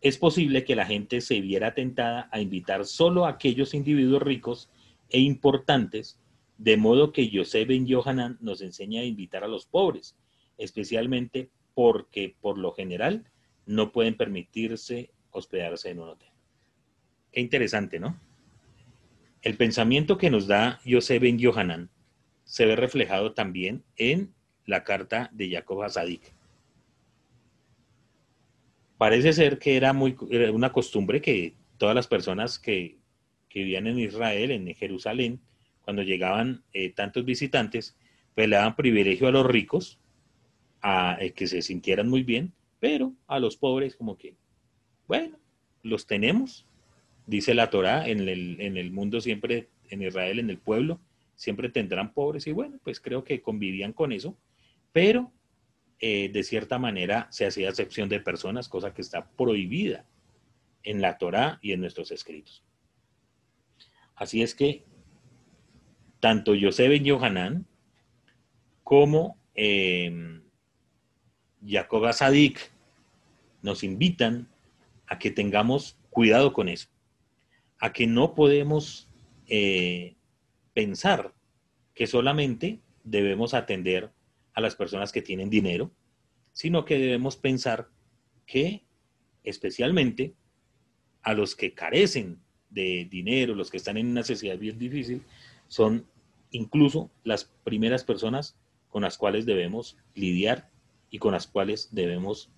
Es 0.00 0.18
posible 0.18 0.64
que 0.64 0.76
la 0.76 0.86
gente 0.86 1.20
se 1.20 1.40
viera 1.40 1.74
tentada 1.74 2.28
a 2.32 2.40
invitar 2.40 2.84
solo 2.84 3.24
a 3.24 3.30
aquellos 3.30 3.72
individuos 3.72 4.22
ricos 4.22 4.68
e 5.08 5.20
importantes, 5.20 6.18
de 6.58 6.76
modo 6.76 7.12
que 7.12 7.28
Yosef 7.28 7.66
Ben 7.68 7.86
Yohanan 7.86 8.38
nos 8.40 8.60
enseña 8.60 9.00
a 9.00 9.04
invitar 9.04 9.44
a 9.44 9.48
los 9.48 9.66
pobres, 9.66 10.16
especialmente 10.58 11.50
porque 11.74 12.36
por 12.40 12.58
lo 12.58 12.72
general 12.72 13.24
no 13.66 13.92
pueden 13.92 14.16
permitirse 14.16 15.10
hospedarse 15.30 15.90
en 15.90 16.00
un 16.00 16.10
hotel. 16.10 16.28
Qué 17.32 17.40
interesante, 17.40 17.98
¿no? 17.98 18.18
El 19.40 19.56
pensamiento 19.56 20.18
que 20.18 20.30
nos 20.30 20.46
da 20.46 20.80
Yosef 20.84 21.20
Ben 21.20 21.38
Yohanan 21.38 21.90
se 22.44 22.66
ve 22.66 22.76
reflejado 22.76 23.32
también 23.32 23.82
en 23.96 24.34
la 24.66 24.84
carta 24.84 25.30
de 25.32 25.50
Jacob 25.50 25.82
Hasadik. 25.82 26.32
Parece 28.98 29.32
ser 29.32 29.58
que 29.58 29.76
era, 29.76 29.92
muy, 29.92 30.16
una 30.52 30.72
costumbre 30.72 31.20
que 31.20 31.56
todas 31.76 31.94
las 31.94 32.06
personas 32.06 32.58
que, 32.58 32.98
vivían 33.52 33.86
en 33.86 33.98
Israel, 33.98 34.50
en 34.50 34.72
Jerusalén, 34.74 35.40
cuando 35.82 36.02
llegaban 36.02 36.62
eh, 36.72 36.90
tantos 36.90 37.24
visitantes, 37.24 37.96
pues 38.34 38.48
le 38.48 38.56
daban 38.56 38.76
privilegio 38.76 39.28
a 39.28 39.32
los 39.32 39.46
ricos, 39.46 39.98
a 40.80 41.16
eh, 41.20 41.32
que 41.32 41.46
se 41.46 41.62
sintieran 41.62 42.08
muy 42.08 42.22
bien, 42.22 42.52
pero 42.80 43.12
a 43.26 43.38
los 43.38 43.56
pobres 43.56 43.96
como 43.96 44.16
que, 44.16 44.34
bueno, 45.06 45.38
los 45.82 46.06
tenemos, 46.06 46.66
dice 47.26 47.54
la 47.54 47.70
Torá, 47.70 48.08
en 48.08 48.28
el, 48.28 48.60
en 48.60 48.76
el 48.76 48.90
mundo 48.90 49.20
siempre, 49.20 49.68
en 49.90 50.02
Israel, 50.02 50.38
en 50.38 50.50
el 50.50 50.58
pueblo, 50.58 51.00
siempre 51.34 51.68
tendrán 51.68 52.12
pobres 52.12 52.46
y 52.46 52.52
bueno, 52.52 52.78
pues 52.82 53.00
creo 53.00 53.24
que 53.24 53.42
convivían 53.42 53.92
con 53.92 54.12
eso, 54.12 54.36
pero 54.92 55.32
eh, 55.98 56.30
de 56.32 56.42
cierta 56.42 56.78
manera 56.78 57.28
se 57.30 57.46
hacía 57.46 57.68
excepción 57.68 58.08
de 58.08 58.20
personas, 58.20 58.68
cosa 58.68 58.92
que 58.92 59.02
está 59.02 59.30
prohibida 59.30 60.04
en 60.82 61.00
la 61.00 61.18
Torá 61.18 61.58
y 61.62 61.72
en 61.72 61.80
nuestros 61.80 62.10
escritos. 62.10 62.64
Así 64.16 64.42
es 64.42 64.54
que 64.54 64.84
tanto 66.22 66.54
Yosef 66.54 66.88
ben 66.88 67.02
Yohanan 67.04 67.66
como 68.84 69.36
eh, 69.56 70.40
Jacob 71.66 72.04
nos 73.60 73.82
invitan 73.82 74.46
a 75.08 75.18
que 75.18 75.32
tengamos 75.32 75.98
cuidado 76.10 76.52
con 76.52 76.68
eso, 76.68 76.86
a 77.80 77.92
que 77.92 78.06
no 78.06 78.36
podemos 78.36 79.10
eh, 79.48 80.14
pensar 80.74 81.34
que 81.92 82.06
solamente 82.06 82.78
debemos 83.02 83.52
atender 83.52 84.12
a 84.54 84.60
las 84.60 84.76
personas 84.76 85.10
que 85.10 85.22
tienen 85.22 85.50
dinero, 85.50 85.90
sino 86.52 86.84
que 86.84 86.98
debemos 86.98 87.36
pensar 87.36 87.88
que 88.46 88.84
especialmente 89.42 90.34
a 91.22 91.34
los 91.34 91.56
que 91.56 91.74
carecen 91.74 92.38
de 92.70 93.08
dinero, 93.10 93.56
los 93.56 93.72
que 93.72 93.78
están 93.78 93.96
en 93.96 94.06
una 94.06 94.20
necesidad 94.20 94.56
bien 94.56 94.78
difícil, 94.78 95.22
son 95.66 96.11
incluso 96.52 97.10
las 97.24 97.44
primeras 97.64 98.04
personas 98.04 98.56
con 98.88 99.02
las 99.02 99.18
cuales 99.18 99.46
debemos 99.46 99.96
lidiar 100.14 100.70
y 101.10 101.18
con 101.18 101.32
las 101.32 101.46
cuales 101.46 101.88
debemos 101.92 102.50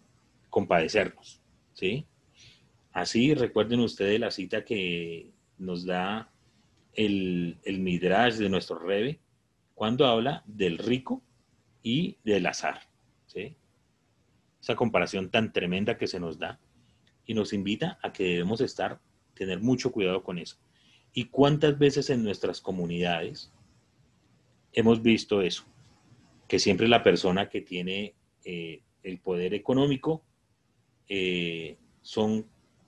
compadecernos. 0.50 1.40
¿sí? 1.72 2.06
Así 2.92 3.34
recuerden 3.34 3.80
ustedes 3.80 4.20
la 4.20 4.30
cita 4.30 4.64
que 4.64 5.32
nos 5.58 5.86
da 5.86 6.30
el, 6.92 7.58
el 7.64 7.80
Midrash 7.80 8.34
de 8.34 8.48
nuestro 8.48 8.78
Rebe 8.78 9.20
cuando 9.74 10.06
habla 10.06 10.42
del 10.46 10.78
rico 10.78 11.22
y 11.82 12.18
del 12.24 12.46
azar. 12.46 12.80
¿sí? 13.26 13.56
Esa 14.60 14.76
comparación 14.76 15.30
tan 15.30 15.52
tremenda 15.52 15.96
que 15.96 16.06
se 16.06 16.20
nos 16.20 16.38
da 16.38 16.58
y 17.26 17.34
nos 17.34 17.52
invita 17.52 17.98
a 18.02 18.12
que 18.12 18.24
debemos 18.24 18.60
estar, 18.60 19.00
tener 19.34 19.60
mucho 19.60 19.92
cuidado 19.92 20.22
con 20.22 20.38
eso. 20.38 20.56
¿Y 21.12 21.26
cuántas 21.26 21.78
veces 21.78 22.10
en 22.10 22.24
nuestras 22.24 22.60
comunidades 22.60 23.52
hemos 24.74 25.02
visto 25.02 25.42
eso? 25.42 25.64
Que 26.48 26.58
siempre 26.58 26.88
la 26.88 27.02
persona 27.02 27.48
que 27.48 27.60
tiene 27.60 28.14
eh, 28.44 28.82
el 29.02 29.18
poder 29.18 29.54
económico 29.54 30.22
eh, 31.08 31.76
son 32.02 32.46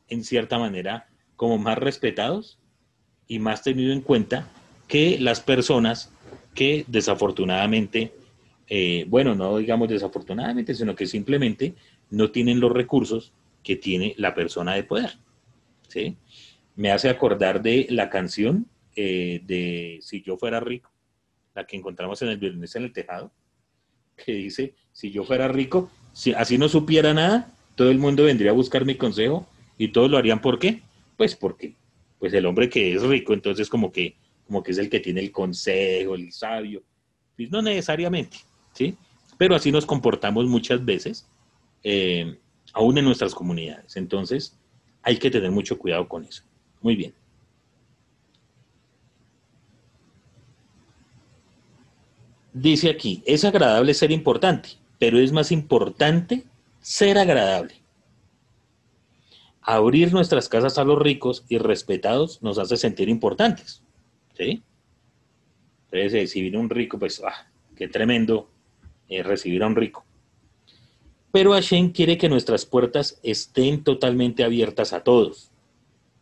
en 0.08 0.24
cierta 0.24 0.58
manera 0.58 1.08
como 1.36 1.58
más 1.58 1.78
respetados 1.78 2.58
y 3.26 3.38
más 3.38 3.62
tenido 3.62 3.92
en 3.92 4.00
cuenta 4.00 4.48
que 4.88 5.18
las 5.18 5.40
personas 5.40 6.12
que 6.54 6.84
desafortunadamente 6.86 8.12
eh, 8.68 9.04
bueno, 9.08 9.34
no 9.34 9.58
digamos 9.58 9.88
desafortunadamente, 9.88 10.74
sino 10.74 10.94
que 10.94 11.06
simplemente 11.06 11.74
no 12.10 12.30
tienen 12.30 12.60
los 12.60 12.72
recursos 12.72 13.32
que 13.62 13.76
tiene 13.76 14.14
la 14.18 14.34
persona 14.34 14.74
de 14.74 14.84
poder. 14.84 15.12
¿sí? 15.88 16.16
Me 16.74 16.90
hace 16.90 17.08
acordar 17.08 17.62
de 17.62 17.86
la 17.90 18.10
canción 18.10 18.66
eh, 18.96 19.42
de 19.44 19.98
Si 20.02 20.22
yo 20.22 20.36
fuera 20.36 20.58
rico, 20.60 20.90
la 21.56 21.66
que 21.66 21.76
encontramos 21.76 22.20
en 22.22 22.28
el 22.28 22.36
viernes 22.36 22.76
en 22.76 22.84
el 22.84 22.92
tejado, 22.92 23.32
que 24.14 24.32
dice, 24.32 24.74
si 24.92 25.10
yo 25.10 25.24
fuera 25.24 25.48
rico, 25.48 25.90
si 26.12 26.32
así 26.34 26.58
no 26.58 26.68
supiera 26.68 27.14
nada, 27.14 27.52
todo 27.74 27.90
el 27.90 27.98
mundo 27.98 28.24
vendría 28.24 28.50
a 28.50 28.54
buscar 28.54 28.84
mi 28.84 28.94
consejo 28.94 29.46
y 29.78 29.88
todos 29.88 30.10
lo 30.10 30.18
harían 30.18 30.40
¿por 30.40 30.58
qué? 30.58 30.82
Pues 31.16 31.34
porque 31.34 31.74
pues 32.18 32.32
el 32.34 32.46
hombre 32.46 32.68
que 32.68 32.94
es 32.94 33.02
rico, 33.02 33.32
entonces 33.32 33.68
como 33.68 33.90
que, 33.90 34.16
como 34.46 34.62
que 34.62 34.72
es 34.72 34.78
el 34.78 34.90
que 34.90 35.00
tiene 35.00 35.20
el 35.20 35.32
consejo, 35.32 36.14
el 36.14 36.30
sabio. 36.32 36.82
Pues 37.36 37.50
no 37.50 37.62
necesariamente. 37.62 38.38
¿sí? 38.72 38.96
Pero 39.38 39.54
así 39.54 39.72
nos 39.72 39.86
comportamos 39.86 40.46
muchas 40.46 40.84
veces, 40.84 41.26
eh, 41.82 42.38
aún 42.74 42.98
en 42.98 43.04
nuestras 43.04 43.34
comunidades. 43.34 43.96
Entonces, 43.96 44.58
hay 45.02 45.18
que 45.18 45.30
tener 45.30 45.50
mucho 45.50 45.78
cuidado 45.78 46.06
con 46.06 46.24
eso. 46.24 46.42
Muy 46.82 46.96
bien. 46.96 47.14
Dice 52.58 52.88
aquí, 52.88 53.22
es 53.26 53.44
agradable 53.44 53.92
ser 53.92 54.10
importante, 54.10 54.70
pero 54.98 55.18
es 55.18 55.30
más 55.30 55.52
importante 55.52 56.44
ser 56.80 57.18
agradable. 57.18 57.74
Abrir 59.60 60.10
nuestras 60.14 60.48
casas 60.48 60.78
a 60.78 60.84
los 60.84 60.98
ricos 60.98 61.44
y 61.50 61.58
respetados 61.58 62.42
nos 62.42 62.58
hace 62.58 62.78
sentir 62.78 63.10
importantes. 63.10 63.82
¿Sí? 64.38 64.62
Entonces, 65.90 66.14
eh, 66.14 66.26
si 66.26 66.40
viene 66.40 66.56
un 66.56 66.70
rico, 66.70 66.98
pues, 66.98 67.22
ah, 67.22 67.46
qué 67.76 67.88
tremendo 67.88 68.48
eh, 69.10 69.22
recibir 69.22 69.62
a 69.62 69.66
un 69.66 69.76
rico. 69.76 70.06
Pero 71.32 71.52
Hashem 71.52 71.92
quiere 71.92 72.16
que 72.16 72.30
nuestras 72.30 72.64
puertas 72.64 73.20
estén 73.22 73.84
totalmente 73.84 74.44
abiertas 74.44 74.94
a 74.94 75.04
todos, 75.04 75.50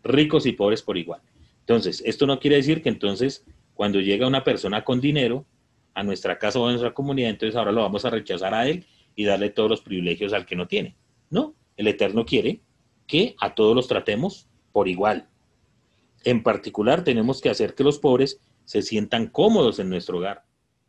ricos 0.03 0.47
y 0.47 0.53
pobres 0.53 0.83
por 0.83 0.99
igual. 0.99 1.21
Entonces, 1.61 2.03
esto 2.05 2.27
no 2.27 2.41
quiere 2.41 2.57
decir 2.57 2.83
que 2.83 2.89
entonces 2.89 3.45
cuando 3.75 4.01
llega 4.01 4.27
una 4.27 4.43
persona 4.43 4.83
con 4.83 5.01
dinero 5.01 5.47
a 5.95 6.03
nuestra 6.03 6.39
casa 6.39 6.59
o 6.59 6.67
a 6.67 6.71
nuestra 6.71 6.93
comunidad, 6.93 7.31
entonces 7.31 7.57
ahora 7.57 7.73
lo 7.73 7.83
vamos 7.83 8.05
a 8.05 8.11
rechazar 8.11 8.55
a 8.55 8.67
él 8.69 8.87
y 9.15 9.25
darle 9.25 9.51
todos 9.51 9.71
los 9.71 9.81
privilegios 9.81 10.33
al 10.33 10.47
que 10.47 10.57
no 10.57 10.67
tiene. 10.67 10.97
No, 11.31 11.55
el 11.77 11.87
Eterno 11.87 12.27
quiere 12.27 12.61
que 13.07 13.37
a 13.41 13.55
todos 13.55 13.75
los 13.75 13.89
tratemos 13.89 14.49
por 14.73 14.89
igual. 14.89 15.29
En 16.25 16.43
particular, 16.43 17.05
tenemos 17.05 17.41
que 17.41 17.51
hacer 17.51 17.75
que 17.75 17.85
los 17.85 17.99
pobres 17.99 18.41
se 18.65 18.83
sientan 18.83 19.29
cómodos 19.29 19.79
en 19.79 19.89
nuestro 19.89 20.19
hogar, 20.19 20.45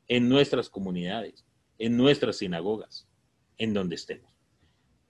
en 0.07 0.29
nuestras 0.29 0.69
comunidades, 0.69 1.45
en 1.77 1.97
nuestras 1.97 2.37
sinagogas, 2.37 3.07
en 3.57 3.73
donde 3.73 3.95
estemos. 3.95 4.31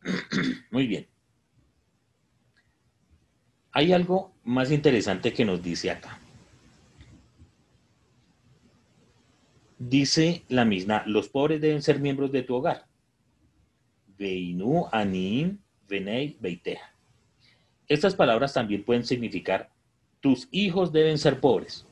Muy 0.71 0.87
bien. 0.87 1.07
Hay 3.71 3.91
algo 3.91 4.33
más 4.43 4.71
interesante 4.71 5.33
que 5.33 5.45
nos 5.45 5.61
dice 5.61 5.91
acá. 5.91 6.19
Dice 9.77 10.43
la 10.47 10.63
misma, 10.63 11.03
los 11.05 11.27
pobres 11.27 11.59
deben 11.59 11.81
ser 11.81 11.99
miembros 11.99 12.31
de 12.31 12.43
tu 12.43 12.55
hogar. 12.55 12.85
Veinu, 14.17 14.87
anim, 14.91 15.57
venei, 15.87 16.37
beiteja. 16.39 16.93
Estas 17.87 18.15
palabras 18.15 18.53
también 18.53 18.83
pueden 18.83 19.03
significar, 19.03 19.69
tus 20.21 20.47
hijos 20.51 20.91
deben 20.91 21.17
ser 21.17 21.39
pobres. 21.39 21.85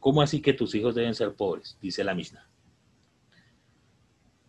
¿Cómo 0.00 0.20
así 0.20 0.40
que 0.40 0.52
tus 0.52 0.74
hijos 0.74 0.94
deben 0.94 1.14
ser 1.14 1.32
pobres? 1.34 1.78
Dice 1.80 2.02
la 2.02 2.14
misma. 2.14 2.46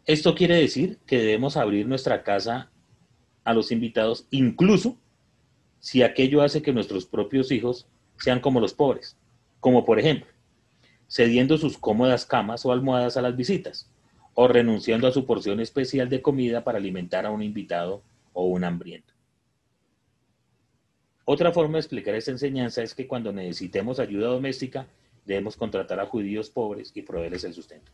Esto 0.05 0.33
quiere 0.33 0.55
decir 0.55 0.97
que 1.05 1.19
debemos 1.19 1.57
abrir 1.57 1.87
nuestra 1.87 2.23
casa 2.23 2.71
a 3.43 3.53
los 3.53 3.71
invitados, 3.71 4.27
incluso 4.31 4.97
si 5.79 6.03
aquello 6.03 6.41
hace 6.41 6.61
que 6.61 6.73
nuestros 6.73 7.05
propios 7.05 7.51
hijos 7.51 7.87
sean 8.17 8.39
como 8.39 8.59
los 8.59 8.73
pobres, 8.73 9.17
como 9.59 9.85
por 9.85 9.99
ejemplo, 9.99 10.27
cediendo 11.11 11.57
sus 11.57 11.77
cómodas 11.77 12.25
camas 12.25 12.65
o 12.65 12.71
almohadas 12.71 13.17
a 13.17 13.21
las 13.21 13.35
visitas, 13.35 13.91
o 14.33 14.47
renunciando 14.47 15.07
a 15.07 15.11
su 15.11 15.25
porción 15.25 15.59
especial 15.59 16.07
de 16.07 16.21
comida 16.21 16.63
para 16.63 16.77
alimentar 16.77 17.25
a 17.25 17.31
un 17.31 17.43
invitado 17.43 18.01
o 18.31 18.45
un 18.45 18.63
hambriento. 18.63 19.13
Otra 21.25 21.51
forma 21.51 21.73
de 21.73 21.81
explicar 21.81 22.15
esta 22.15 22.31
enseñanza 22.31 22.81
es 22.81 22.95
que 22.95 23.07
cuando 23.07 23.33
necesitemos 23.33 23.99
ayuda 23.99 24.29
doméstica, 24.29 24.87
debemos 25.25 25.57
contratar 25.57 25.99
a 25.99 26.05
judíos 26.05 26.49
pobres 26.49 26.93
y 26.95 27.01
proveerles 27.01 27.43
el 27.43 27.53
sustento. 27.53 27.91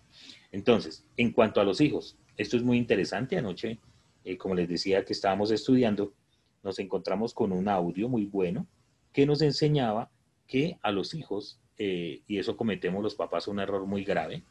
Entonces, 0.51 1.03
en 1.17 1.31
cuanto 1.31 1.59
a 1.59 1.63
los 1.63 1.81
hijos, 1.81 2.17
esto 2.37 2.55
es 2.55 2.61
muy 2.61 2.77
interesante. 2.77 3.35
Anoche 3.35 3.79
eh, 4.23 4.37
como 4.37 4.53
les 4.53 4.69
decía 4.69 5.03
que 5.03 5.13
estábamos 5.13 5.49
estudiando, 5.49 6.13
nos 6.61 6.77
encontramos 6.77 7.33
con 7.33 7.51
un 7.51 7.67
audio 7.67 8.09
muy 8.09 8.25
bueno 8.25 8.67
que 9.11 9.25
nos 9.25 9.41
enseñaba 9.41 10.11
que 10.45 10.77
a 10.83 10.91
los 10.91 11.15
hijos, 11.15 11.59
eh, 11.77 12.21
y 12.27 12.39
eso 12.39 12.57
cometemos 12.57 13.03
los 13.03 13.15
papás 13.15 13.47
un 13.47 13.59
error 13.59 13.85
muy 13.85 14.03
grave, 14.03 14.43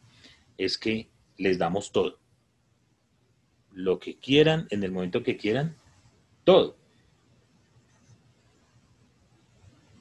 es 0.56 0.78
que 0.78 1.08
les 1.36 1.58
damos 1.58 1.92
todo. 1.92 2.18
Lo 3.72 3.98
que 3.98 4.16
quieran, 4.16 4.66
en 4.70 4.82
el 4.84 4.92
momento 4.92 5.22
que 5.22 5.36
quieran, 5.36 5.76
todo. 6.44 6.76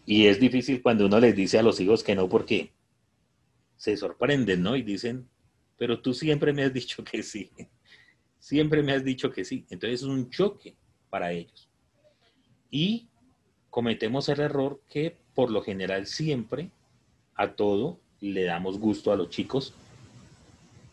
Y 0.06 0.28
es 0.28 0.40
difícil 0.40 0.82
cuando 0.82 1.08
uno 1.08 1.20
les 1.20 1.36
dice 1.36 1.58
a 1.58 1.64
los 1.64 1.80
hijos 1.80 2.04
que 2.04 2.16
no 2.16 2.30
porque 2.30 2.72
se 3.76 3.98
sorprenden, 3.98 4.62
¿no? 4.62 4.76
Y 4.76 4.84
dicen, 4.84 5.28
pero 5.78 6.00
tú 6.00 6.14
siempre 6.14 6.54
me 6.54 6.64
has 6.64 6.74
dicho 6.74 7.04
que 7.04 7.24
sí. 7.24 7.50
Siempre 8.40 8.84
me 8.84 8.94
has 8.94 9.04
dicho 9.04 9.32
que 9.32 9.44
sí. 9.44 9.66
Entonces 9.70 10.02
es 10.02 10.08
un 10.08 10.30
choque 10.30 10.76
para 11.10 11.32
ellos. 11.32 11.68
Y 12.70 13.08
cometemos 13.70 14.30
el 14.30 14.40
error 14.40 14.82
que 14.90 15.18
por 15.34 15.50
lo 15.50 15.62
general 15.62 16.06
siempre 16.06 16.70
a 17.36 17.52
todo 17.54 18.00
le 18.22 18.44
damos 18.44 18.80
gusto 18.80 19.12
a 19.12 19.16
los 19.16 19.30
chicos. 19.30 19.74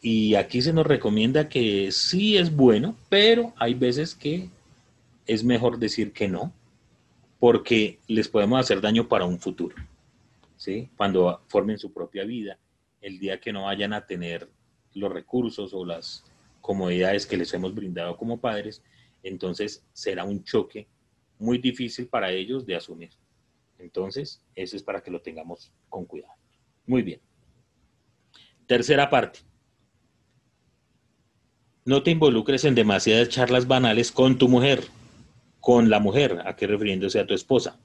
Y 0.01 0.35
aquí 0.35 0.61
se 0.63 0.73
nos 0.73 0.87
recomienda 0.87 1.49
que 1.49 1.93
sí 1.93 2.37
es 2.37 2.55
bueno, 2.55 2.97
pero 3.09 3.55
hay 3.57 3.75
veces 3.75 4.15
que 4.15 4.49
es 5.27 5.45
mejor 5.45 5.79
decir 5.79 6.13
que 6.13 6.29
no, 6.29 6.53
porque 7.39 7.99
les 8.09 8.29
podemos 8.29 8.59
hacer 8.61 8.81
daño 8.81 9.09
para 9.09 9.25
un 9.25 9.39
futuro. 9.39 9.77
¿sí? 10.57 10.91
Cuando 10.97 11.41
formen 11.49 11.79
su 11.79 11.93
propia 11.93 12.25
vida, 12.25 12.59
el 13.01 13.19
día 13.19 13.41
que 13.41 13.53
no 13.53 13.65
vayan 13.65 13.93
a 13.93 14.07
tener 14.07 14.49
los 14.95 15.13
recursos 15.13 15.73
o 15.73 15.85
las 15.85 16.25
comodidades 16.61 17.27
que 17.27 17.37
les 17.37 17.53
hemos 17.55 17.75
brindado 17.75 18.17
como 18.17 18.41
padres, 18.41 18.83
entonces 19.23 19.85
será 19.93 20.25
un 20.25 20.45
choque 20.45 20.87
muy 21.39 21.59
difícil 21.59 22.07
para 22.07 22.31
ellos 22.31 22.67
de 22.67 22.77
asumir. 22.77 23.11
Entonces, 23.83 24.41
eso 24.55 24.77
es 24.77 24.83
para 24.83 25.03
que 25.03 25.11
lo 25.11 25.21
tengamos 25.21 25.73
con 25.89 26.05
cuidado. 26.05 26.35
Muy 26.87 27.03
bien. 27.03 27.21
Tercera 28.67 29.11
parte. 29.11 29.41
No 31.85 32.05
te 32.05 32.13
involucres 32.13 32.65
en 32.65 32.77
demasiadas 32.77 33.29
charlas 33.29 33.67
banales 33.67 34.13
con 34.13 34.39
tu 34.39 34.49
mujer, 34.49 34.85
con 35.59 35.91
la 35.91 35.99
mujer, 35.99 36.43
a 36.47 36.55
qué 36.55 36.69
refiriéndose 36.69 37.19
a 37.19 37.27
tu 37.27 37.35
esposa. 37.35 37.81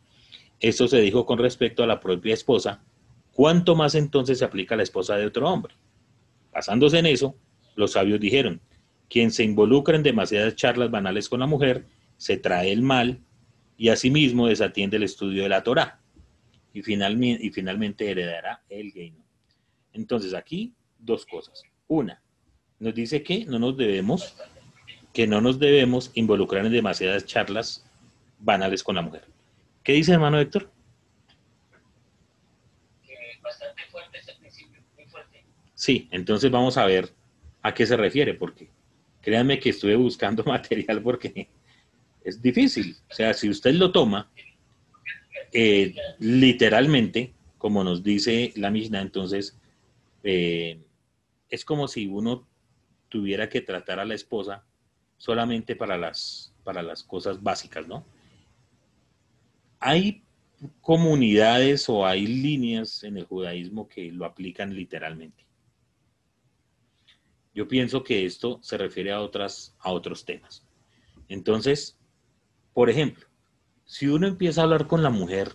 Esto 0.60 0.88
se 0.88 1.02
dijo 1.02 1.26
con 1.26 1.40
respecto 1.40 1.84
a 1.84 1.88
la 1.88 2.00
propia 2.00 2.36
esposa. 2.36 2.84
¿Cuánto 3.32 3.76
más 3.76 3.96
entonces 3.96 4.38
se 4.38 4.46
aplica 4.46 4.76
a 4.76 4.78
la 4.78 4.84
esposa 4.84 5.16
de 5.16 5.26
otro 5.26 5.50
hombre? 5.50 5.74
Basándose 6.52 7.00
en 7.00 7.08
eso, 7.08 7.36
los 7.76 7.94
sabios 7.94 8.20
dijeron, 8.20 8.62
quien 9.10 9.32
se 9.32 9.44
involucra 9.44 9.96
en 9.96 10.04
demasiadas 10.04 10.56
charlas 10.56 10.92
banales 10.92 11.28
con 11.28 11.40
la 11.40 11.48
mujer, 11.48 11.86
se 12.18 12.38
trae 12.38 12.72
el 12.72 12.84
mal 12.84 13.20
y 13.78 13.90
asimismo 13.90 14.48
desatiende 14.48 14.98
el 14.98 15.04
estudio 15.04 15.44
de 15.44 15.50
la 15.50 15.64
Torah 15.64 16.00
y 16.74 16.82
finalmente, 16.82 17.46
y 17.46 17.52
finalmente 17.52 18.10
heredará 18.10 18.62
el 18.70 18.92
reino. 18.92 19.24
Entonces 19.94 20.34
aquí 20.34 20.74
dos 21.00 21.26
cosas. 21.26 21.64
Una, 21.88 22.22
nos 22.80 22.94
dice 22.94 23.24
que 23.24 23.46
no 23.46 23.60
nos 23.60 23.78
debemos 23.78 24.36
que 25.14 25.26
no 25.26 25.42
nos 25.42 25.58
debemos 25.58 26.12
involucrar 26.14 26.64
en 26.64 26.72
demasiadas 26.72 27.26
charlas 27.26 27.84
banales 28.40 28.84
con 28.84 28.96
la 28.96 29.02
mujer. 29.02 29.26
¿Qué 29.84 29.94
dice 29.94 30.14
hermano 30.14 30.40
Héctor? 30.40 30.70
Bastante 33.42 33.82
fuerte 33.90 34.20
principio, 34.40 34.80
muy 34.96 35.06
fuerte. 35.06 35.44
Sí, 35.74 36.08
entonces 36.12 36.52
vamos 36.52 36.78
a 36.78 36.86
ver 36.86 37.12
a 37.64 37.74
qué 37.74 37.88
se 37.88 37.98
refiere, 37.98 38.36
porque 38.36 38.70
créanme 39.22 39.60
que 39.60 39.70
estuve 39.70 39.96
buscando 39.96 40.44
material 40.46 41.02
porque 41.02 41.50
es 42.28 42.42
difícil. 42.42 42.98
O 43.10 43.14
sea, 43.14 43.34
si 43.34 43.50
usted 43.50 43.74
lo 43.74 43.92
toma 43.92 44.30
eh, 45.54 45.96
literalmente, 46.20 47.34
como 47.58 47.84
nos 47.86 48.04
dice 48.04 48.52
la 48.58 48.70
Mishnah, 48.70 49.02
entonces 49.02 49.58
eh, 50.24 50.84
es 51.50 51.64
como 51.64 51.88
si 51.88 52.06
uno 52.08 52.46
tuviera 53.08 53.48
que 53.48 53.62
tratar 53.62 54.00
a 54.00 54.06
la 54.06 54.14
esposa 54.14 54.66
solamente 55.18 55.78
para 55.78 55.98
las, 55.98 56.54
para 56.66 56.84
las 56.84 57.02
cosas 57.02 57.42
básicas, 57.42 57.88
¿no? 57.88 58.06
Hay 59.80 60.24
comunidades 60.82 61.88
o 61.88 62.06
hay 62.06 62.28
líneas 62.28 63.04
en 63.04 63.18
el 63.18 63.24
judaísmo 63.24 63.88
que 63.88 64.12
lo 64.12 64.26
aplican 64.26 64.76
literalmente. 64.76 65.46
Yo 67.56 67.70
pienso 67.70 68.04
que 68.04 68.26
esto 68.26 68.60
se 68.62 68.78
refiere 68.78 69.14
a, 69.14 69.22
otras, 69.22 69.76
a 69.80 69.92
otros 69.92 70.26
temas. 70.26 70.66
Entonces, 71.30 71.97
por 72.78 72.92
ejemplo, 72.92 73.26
si 73.86 74.06
uno 74.06 74.28
empieza 74.28 74.62
a 74.62 74.66
hablar 74.66 74.86
con 74.86 75.02
la 75.02 75.10
mujer, 75.10 75.52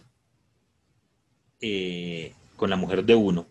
eh, 1.60 2.34
con 2.56 2.68
la 2.68 2.74
mujer 2.74 3.04
de 3.04 3.14
uno, 3.14 3.46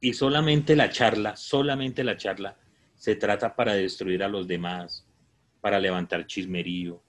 y 0.00 0.14
solamente 0.14 0.74
la 0.74 0.90
charla, 0.90 1.36
solamente 1.36 2.02
la 2.02 2.16
charla, 2.16 2.56
se 2.96 3.14
trata 3.14 3.54
para 3.54 3.74
destruir 3.74 4.24
a 4.24 4.28
los 4.28 4.48
demás, 4.48 5.06
para 5.60 5.78
levantar 5.78 6.26
chismerío, 6.26 7.00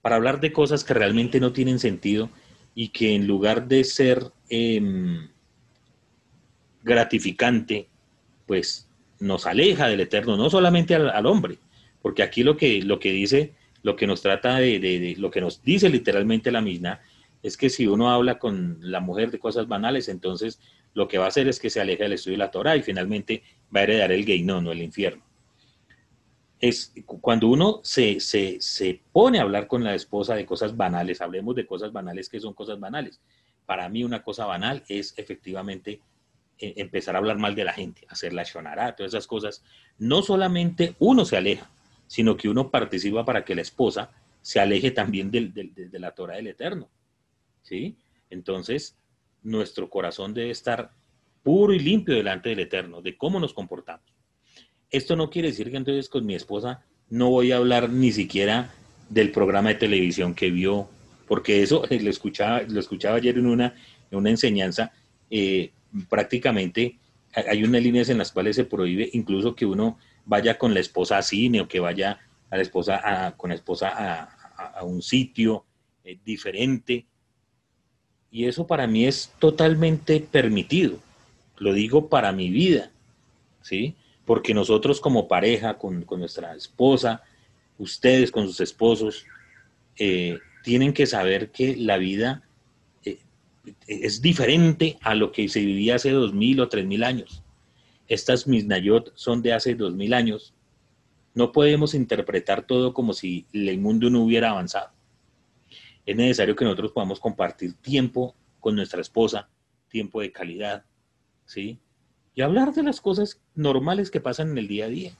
para 0.00 0.16
hablar 0.16 0.40
de 0.40 0.54
cosas 0.54 0.82
que 0.82 0.94
realmente 0.94 1.38
no 1.38 1.52
tienen 1.52 1.80
sentido 1.80 2.30
y 2.74 2.88
que 2.88 3.14
en 3.14 3.26
lugar 3.26 3.68
de 3.68 3.84
ser 3.84 4.32
em, 4.48 5.28
gratificante, 6.82 7.88
pues 8.46 8.88
nos 9.20 9.44
aleja 9.44 9.88
del 9.88 10.00
eterno, 10.00 10.38
no 10.38 10.48
solamente 10.48 10.94
al, 10.94 11.26
hombre, 11.26 11.58
porque 12.02 12.22
aquí 12.22 12.42
lo 12.42 12.56
que, 12.56 12.82
lo 12.82 12.98
que 12.98 13.12
dice, 13.12 13.54
lo 13.82 13.96
que 13.96 14.06
nos 14.06 14.20
trata 14.20 14.56
de, 14.56 15.14
lo 15.18 15.30
que 15.30 15.40
nos 15.40 15.62
dice 15.62 15.88
literalmente 15.88 16.50
la 16.50 16.60
misma, 16.60 17.00
es 17.42 17.56
que 17.56 17.70
si 17.70 17.86
uno 17.86 18.10
habla 18.10 18.38
con 18.38 18.78
la 18.80 19.00
mujer 19.00 19.30
de 19.30 19.38
cosas 19.38 19.66
banales, 19.68 20.08
entonces 20.08 20.60
lo 20.94 21.08
que 21.08 21.18
va 21.18 21.24
a 21.24 21.28
hacer 21.28 21.48
es 21.48 21.58
que 21.58 21.70
se 21.70 21.80
aleje 21.80 22.02
del 22.02 22.12
estudio 22.12 22.34
de 22.34 22.44
la 22.44 22.50
Torah 22.50 22.76
y 22.76 22.82
finalmente 22.82 23.42
va 23.74 23.80
a 23.80 23.82
heredar 23.84 24.12
el 24.12 24.24
Geinón 24.24 24.66
o 24.66 24.72
el 24.72 24.82
infierno. 24.82 25.24
Es 26.60 26.92
cuando 27.06 27.48
uno 27.48 27.80
se, 27.82 28.20
se, 28.20 28.60
se 28.60 29.00
pone 29.12 29.38
a 29.38 29.42
hablar 29.42 29.66
con 29.66 29.82
la 29.82 29.94
esposa 29.94 30.36
de 30.36 30.46
cosas 30.46 30.76
banales, 30.76 31.20
hablemos 31.20 31.56
de 31.56 31.66
cosas 31.66 31.92
banales 31.92 32.28
que 32.28 32.38
son 32.38 32.54
cosas 32.54 32.78
banales. 32.78 33.20
Para 33.66 33.88
mí 33.88 34.04
una 34.04 34.22
cosa 34.22 34.46
banal 34.46 34.84
es 34.86 35.14
efectivamente 35.16 36.00
eh, 36.58 36.74
empezar 36.76 37.16
a 37.16 37.18
hablar 37.18 37.38
mal 37.38 37.56
de 37.56 37.64
la 37.64 37.72
gente, 37.72 38.06
hacer 38.08 38.32
la 38.32 38.44
shonara, 38.44 38.94
todas 38.94 39.12
esas 39.12 39.26
cosas. 39.26 39.64
No 39.98 40.22
solamente 40.22 40.94
uno 41.00 41.24
se 41.24 41.36
aleja, 41.36 41.68
sino 42.12 42.36
que 42.36 42.46
uno 42.46 42.70
participa 42.70 43.24
para 43.24 43.42
que 43.42 43.54
la 43.54 43.62
esposa 43.62 44.10
se 44.42 44.60
aleje 44.60 44.90
también 44.90 45.30
de 45.30 45.98
la 45.98 46.10
Torah 46.10 46.36
del 46.36 46.48
Eterno. 46.48 46.90
¿Sí? 47.62 47.96
Entonces, 48.28 48.98
nuestro 49.42 49.88
corazón 49.88 50.34
debe 50.34 50.50
estar 50.50 50.90
puro 51.42 51.72
y 51.72 51.78
limpio 51.78 52.14
delante 52.14 52.50
del 52.50 52.58
Eterno, 52.58 53.00
de 53.00 53.16
cómo 53.16 53.40
nos 53.40 53.54
comportamos. 53.54 54.04
Esto 54.90 55.16
no 55.16 55.30
quiere 55.30 55.48
decir 55.48 55.70
que 55.70 55.78
entonces 55.78 56.10
con 56.10 56.26
mi 56.26 56.34
esposa 56.34 56.84
no 57.08 57.30
voy 57.30 57.50
a 57.50 57.56
hablar 57.56 57.88
ni 57.88 58.12
siquiera 58.12 58.74
del 59.08 59.32
programa 59.32 59.70
de 59.70 59.76
televisión 59.76 60.34
que 60.34 60.50
vio, 60.50 60.90
porque 61.26 61.62
eso 61.62 61.82
lo 61.90 62.10
escuchaba, 62.10 62.60
lo 62.60 62.78
escuchaba 62.78 63.16
ayer 63.16 63.38
en 63.38 63.46
una, 63.46 63.74
en 64.10 64.18
una 64.18 64.28
enseñanza, 64.28 64.92
eh, 65.30 65.72
prácticamente 66.10 66.98
hay 67.34 67.64
unas 67.64 67.82
líneas 67.82 68.10
en 68.10 68.18
las 68.18 68.32
cuales 68.32 68.56
se 68.56 68.66
prohíbe 68.66 69.08
incluso 69.14 69.54
que 69.54 69.64
uno 69.64 69.96
vaya 70.24 70.58
con 70.58 70.74
la 70.74 70.80
esposa 70.80 71.18
a 71.18 71.22
cine 71.22 71.60
o 71.60 71.68
que 71.68 71.80
vaya 71.80 72.20
a 72.50 72.56
la 72.56 72.62
esposa 72.62 73.34
con 73.36 73.50
la 73.50 73.56
esposa 73.56 73.88
a, 74.74 74.84
un 74.84 75.02
sitio 75.02 75.64
eh, 76.04 76.18
diferente 76.24 77.06
y 78.32 78.46
eso 78.46 78.66
para 78.66 78.86
mí 78.86 79.04
es 79.04 79.30
totalmente 79.38 80.18
permitido. 80.18 80.98
Lo 81.58 81.74
digo 81.74 82.08
para 82.08 82.32
mi 82.32 82.48
vida, 82.48 82.90
¿sí? 83.60 83.94
Porque 84.24 84.54
nosotros 84.54 85.00
como 85.00 85.28
pareja, 85.28 85.76
con, 85.76 86.06
nuestra 86.16 86.56
esposa, 86.56 87.22
ustedes 87.76 88.32
con 88.32 88.46
sus 88.46 88.60
esposos, 88.60 89.26
eh, 89.98 90.38
tienen 90.64 90.94
que 90.94 91.06
saber 91.06 91.50
que 91.50 91.76
la 91.76 91.98
vida 91.98 92.42
eh, 93.04 93.18
es 93.86 94.22
diferente 94.22 94.96
a 95.02 95.14
lo 95.14 95.30
que 95.30 95.46
se 95.50 95.60
vivía 95.60 95.96
hace 95.96 96.10
dos 96.10 96.32
mil 96.32 96.58
o 96.60 96.68
tres 96.68 96.86
mil 96.86 97.04
años. 97.04 97.41
Estas 98.08 98.46
misnayot 98.46 99.12
son 99.14 99.42
de 99.42 99.52
hace 99.52 99.74
dos 99.74 99.94
mil 99.94 100.14
años. 100.14 100.54
No 101.34 101.52
podemos 101.52 101.94
interpretar 101.94 102.66
todo 102.66 102.92
como 102.92 103.12
si 103.12 103.46
el 103.52 103.78
mundo 103.78 104.10
no 104.10 104.22
hubiera 104.22 104.50
avanzado 104.50 104.92
es 106.04 106.16
necesario 106.16 106.56
que 106.56 106.64
nosotros 106.64 106.92
podamos 106.92 107.20
compartir 107.20 107.74
tiempo 107.74 108.34
con 108.60 108.74
nuestra 108.74 109.00
esposa, 109.00 109.48
tiempo 109.88 110.20
de 110.20 110.32
calidad, 110.32 110.84
¿sí? 111.44 111.78
Y 112.34 112.42
hablar 112.42 112.72
de 112.72 112.82
las 112.82 113.00
cosas 113.00 113.40
normales 113.54 114.10
que 114.10 114.20
pasan 114.20 114.50
en 114.50 114.58
el 114.58 114.68
día 114.68 114.86
a 114.86 114.88
día. 114.88 115.12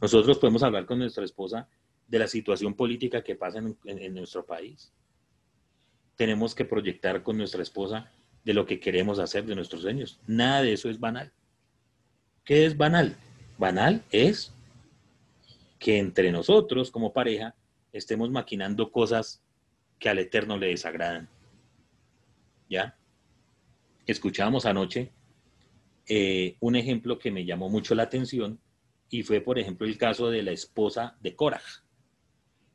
Nosotros 0.00 0.38
podemos 0.38 0.62
hablar 0.62 0.86
con 0.86 0.98
nuestra 0.98 1.24
esposa 1.24 1.68
de 2.08 2.18
la 2.18 2.26
situación 2.26 2.74
política 2.74 3.22
que 3.22 3.36
pasa 3.36 3.58
en, 3.58 4.14
nuestro 4.14 4.44
país. 4.44 4.92
Tenemos 6.16 6.54
que 6.54 6.64
proyectar 6.64 7.22
con 7.22 7.36
nuestra 7.36 7.62
esposa 7.62 8.10
de 8.44 8.54
lo 8.54 8.66
que 8.66 8.80
queremos 8.80 9.18
hacer, 9.18 9.44
de 9.44 9.54
nuestros 9.54 9.82
sueños. 9.82 10.18
Nada 10.26 10.62
de 10.62 10.72
eso 10.72 10.88
es 10.90 10.98
banal. 10.98 11.32
¿Qué 12.44 12.66
es 12.66 12.76
banal? 12.76 13.16
Banal 13.56 14.02
es 14.10 14.52
que 15.78 15.98
entre 15.98 16.32
nosotros 16.32 16.90
como 16.90 17.12
pareja 17.12 17.54
estemos 17.92 18.30
maquinando 18.30 18.90
cosas 18.90 19.42
que 19.98 20.08
al 20.08 20.18
Eterno 20.18 20.58
le 20.58 20.68
desagradan. 20.68 21.28
¿Ya? 22.68 22.96
Escuchábamos 24.06 24.66
anoche 24.66 25.12
eh, 26.08 26.56
un 26.60 26.74
ejemplo 26.74 27.18
que 27.18 27.30
me 27.30 27.44
llamó 27.44 27.68
mucho 27.68 27.94
la 27.94 28.02
atención 28.04 28.58
y 29.08 29.22
fue, 29.22 29.40
por 29.40 29.58
ejemplo, 29.58 29.86
el 29.86 29.96
caso 29.96 30.30
de 30.30 30.42
la 30.42 30.50
esposa 30.50 31.16
de 31.20 31.36
Korah. 31.36 31.62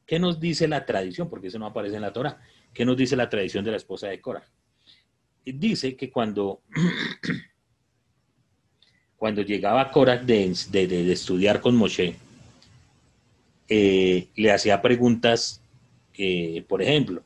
¿Qué 0.05 0.19
nos 0.19 0.39
dice 0.39 0.67
la 0.67 0.85
tradición? 0.85 1.29
Porque 1.29 1.47
eso 1.47 1.59
no 1.59 1.65
aparece 1.65 1.97
en 1.97 2.03
la 2.03 2.13
Torah. 2.13 2.39
¿Qué 2.73 2.85
nos 2.85 2.95
dice 2.95 3.17
la 3.17 3.29
tradición 3.29 3.65
de 3.65 3.71
la 3.71 3.77
esposa 3.77 4.07
de 4.07 4.21
Korah? 4.21 4.47
Dice 5.43 5.97
que 5.97 6.09
cuando, 6.09 6.61
cuando 9.17 9.41
llegaba 9.41 9.91
Korah 9.91 10.17
de, 10.17 10.51
estudiar 11.11 11.59
con 11.59 11.75
Moshe, 11.75 12.15
eh, 13.67 14.27
le 14.35 14.51
hacía 14.51 14.81
preguntas, 14.81 15.61
eh, 16.17 16.63
por 16.67 16.81
ejemplo, 16.81 17.21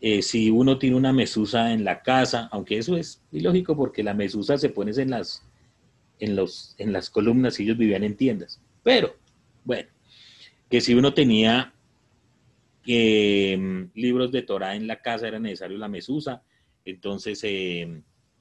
eh, 0.00 0.22
si 0.22 0.50
uno 0.50 0.78
tiene 0.78 0.96
una 0.96 1.12
mesusa 1.12 1.72
en 1.72 1.84
la 1.84 2.02
casa, 2.02 2.48
aunque 2.52 2.78
eso 2.78 2.96
es 2.96 3.20
ilógico 3.32 3.76
porque 3.76 4.02
la 4.02 4.14
mesusa 4.14 4.56
se 4.56 4.68
pone 4.68 4.92
en 4.92 5.10
las, 5.10 5.42
en, 6.20 6.36
los, 6.36 6.74
en 6.78 6.92
las 6.92 7.10
columnas 7.10 7.58
y 7.58 7.64
ellos 7.64 7.78
vivían 7.78 8.04
en 8.04 8.16
tiendas. 8.16 8.60
Pero, 8.82 9.14
bueno, 9.64 9.88
que 10.70 10.80
si 10.80 10.94
uno 10.94 11.12
tenía 11.12 11.72
eh, 12.86 13.88
libros 13.94 14.32
de 14.32 14.42
Torah 14.42 14.74
en 14.74 14.86
la 14.86 15.02
casa 15.02 15.28
era 15.28 15.38
necesario 15.38 15.76
la 15.76 15.88
mesusa, 15.88 16.42
entonces 16.84 17.44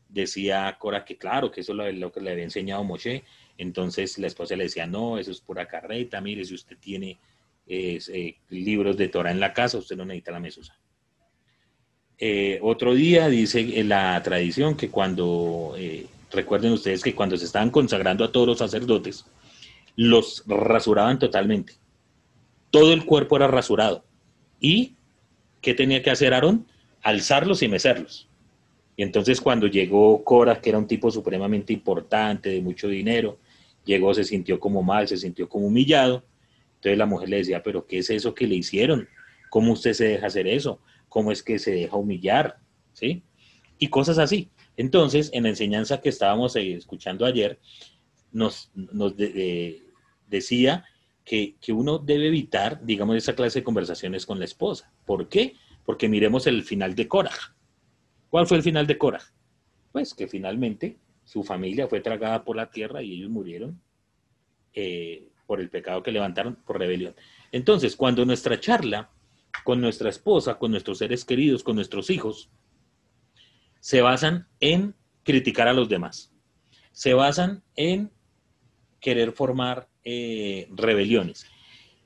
decía 0.10 0.76
Cora 0.78 1.06
que 1.06 1.18
claro, 1.18 1.52
que 1.52 1.62
eso 1.62 1.72
es 1.84 1.98
lo, 1.98 2.12
que 2.12 2.20
le 2.20 2.32
había 2.32 2.44
enseñado 2.44 2.84
Moshe, 2.84 3.24
entonces 3.58 4.18
la 4.18 4.28
esposa 4.28 4.56
le 4.56 4.66
decía, 4.66 4.86
no, 4.86 5.18
eso 5.18 5.32
es 5.32 5.40
pura 5.40 5.68
carreta, 5.68 6.20
mire, 6.20 6.44
si 6.44 6.54
usted 6.54 6.78
tiene 6.78 7.18
eh, 7.68 8.36
libros 8.50 8.98
de 8.98 9.08
Torah 9.08 9.32
en 9.32 9.40
la 9.40 9.54
casa, 9.54 9.78
usted 9.78 9.96
no 9.96 10.06
necesita 10.06 10.32
la 10.32 10.40
mesusa. 10.40 10.78
otro 12.62 12.94
día 12.94 13.30
dice 13.30 13.84
la 13.84 14.22
tradición 14.24 14.76
que 14.76 14.90
cuando 14.90 15.76
recuerden 16.32 16.74
ustedes 16.74 17.04
que 17.04 17.16
cuando 17.16 17.38
se 17.38 17.46
estaban 17.46 17.70
consagrando 17.70 18.24
a 18.24 18.32
todos 18.32 18.48
los 18.48 18.58
sacerdotes, 18.58 19.26
los 19.96 20.44
rasuraban 20.48 21.20
totalmente. 21.20 21.74
Todo 22.72 22.94
el 22.94 23.06
cuerpo 23.06 23.36
era 23.36 23.48
rasurado. 23.48 24.06
¿Y 24.60 24.96
qué 25.62 25.74
tenía 25.74 26.02
que 26.02 26.12
hacer 26.12 26.34
Aarón? 26.34 26.66
Alzarlos 27.02 27.64
y 27.64 27.68
mecerlos. 27.68 28.29
Y 29.00 29.04
entonces 29.04 29.40
cuando 29.40 29.68
llegó 29.68 30.26
Cora, 30.26 30.60
que 30.60 30.72
era 30.72 30.78
un 30.78 30.86
tipo 30.86 31.10
supremamente 31.10 31.72
importante, 31.72 32.50
de 32.50 32.60
mucho 32.60 32.90
dinero, 32.90 33.40
llegó, 33.86 34.14
se 34.14 34.26
sintió 34.26 34.60
como 34.60 34.84
mal, 34.84 35.08
se 35.08 35.16
sintió 35.16 35.48
como 35.48 35.68
humillado. 35.68 36.26
Entonces 36.76 36.98
la 36.98 37.06
mujer 37.06 37.30
le 37.30 37.38
decía, 37.38 37.64
pero 37.64 37.88
¿qué 37.88 38.00
es 38.00 38.10
eso 38.10 38.36
que 38.36 38.46
le 38.46 38.56
hicieron? 38.56 39.08
¿Cómo 39.50 39.72
usted 39.72 39.94
se 39.94 40.04
deja 40.04 40.28
hacer 40.28 40.48
eso? 40.48 40.82
¿Cómo 41.08 41.32
es 41.32 41.42
que 41.44 41.60
se 41.60 41.72
deja 41.72 41.96
humillar? 41.96 42.58
¿Sí? 42.92 43.24
Y 43.78 43.88
cosas 43.88 44.18
así. 44.18 44.50
Entonces, 44.76 45.30
en 45.32 45.44
la 45.44 45.50
enseñanza 45.50 46.02
que 46.02 46.10
estábamos 46.10 46.58
eh, 46.58 46.74
escuchando 46.74 47.26
ayer, 47.26 47.58
nos, 48.34 48.70
decía 50.28 50.84
que, 51.24 51.56
uno 51.70 52.00
debe 52.00 52.28
evitar, 52.28 52.84
digamos, 52.84 53.16
esa 53.16 53.34
clase 53.34 53.60
de 53.60 53.64
conversaciones 53.64 54.26
con 54.26 54.40
la 54.40 54.44
esposa. 54.44 54.92
¿Por 55.06 55.30
qué? 55.30 55.56
Porque 55.86 56.10
miremos 56.10 56.48
el 56.48 56.64
final 56.64 56.96
de 56.96 57.08
Korah. 57.08 57.56
¿Cuál 58.30 58.48
fue 58.48 58.58
el 58.58 58.64
final 58.64 58.88
de 58.88 58.98
Korah? 58.98 59.24
Pues 59.92 60.14
que 60.14 60.28
finalmente 60.28 60.98
su 61.24 61.44
familia 61.44 61.88
fue 61.88 62.02
tragada 62.02 62.44
por 62.44 62.56
la 62.56 62.70
tierra 62.70 63.02
y 63.02 63.14
ellos 63.14 63.30
murieron 63.30 63.82
eh, 64.74 65.30
por 65.48 65.60
el 65.60 65.70
pecado 65.70 66.04
que 66.04 66.12
levantaron 66.12 66.56
por 66.56 66.78
rebelión. 66.78 67.16
Entonces, 67.52 67.96
cuando 67.96 68.26
nuestra 68.26 68.60
charla 68.60 69.10
con 69.64 69.82
nuestra 69.82 70.10
esposa, 70.10 70.58
con 70.58 70.72
nuestros 70.72 71.00
seres 71.00 71.26
queridos, 71.26 71.64
con 71.64 71.76
nuestros 71.76 72.10
hijos, 72.10 72.50
se 73.80 74.02
basan 74.02 74.48
en 74.60 74.96
criticar 75.24 75.68
a 75.68 75.74
los 75.74 75.90
demás. 75.90 76.32
Se 76.92 77.14
basan 77.14 77.64
en 77.76 78.12
querer 79.00 79.32
formar 79.32 79.90
eh, 80.04 80.68
rebeliones. 80.72 81.46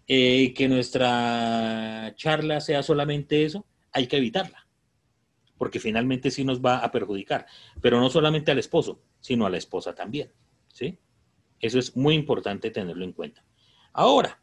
Eh, 0.08 0.54
que 0.54 0.68
nuestra 0.68 2.14
charla 2.16 2.60
sea 2.60 2.84
solamente 2.84 3.46
eso, 3.46 3.66
hay 3.92 4.08
que 4.08 4.18
evitarla, 4.18 4.63
porque 5.64 5.80
finalmente 5.80 6.30
sí 6.30 6.44
nos 6.44 6.60
va 6.60 6.80
a 6.80 6.92
perjudicar, 6.92 7.46
pero 7.80 7.98
no 7.98 8.10
solamente 8.10 8.52
al 8.52 8.60
esposo, 8.60 9.00
sino 9.22 9.46
a 9.46 9.50
la 9.50 9.56
esposa 9.56 9.96
también. 9.96 10.30
¿sí? 10.68 11.00
Eso 11.58 11.80
es 11.80 11.96
muy 11.96 12.16
importante 12.16 12.70
tenerlo 12.70 13.06
en 13.06 13.14
cuenta. 13.14 13.46
Ahora, 13.94 14.42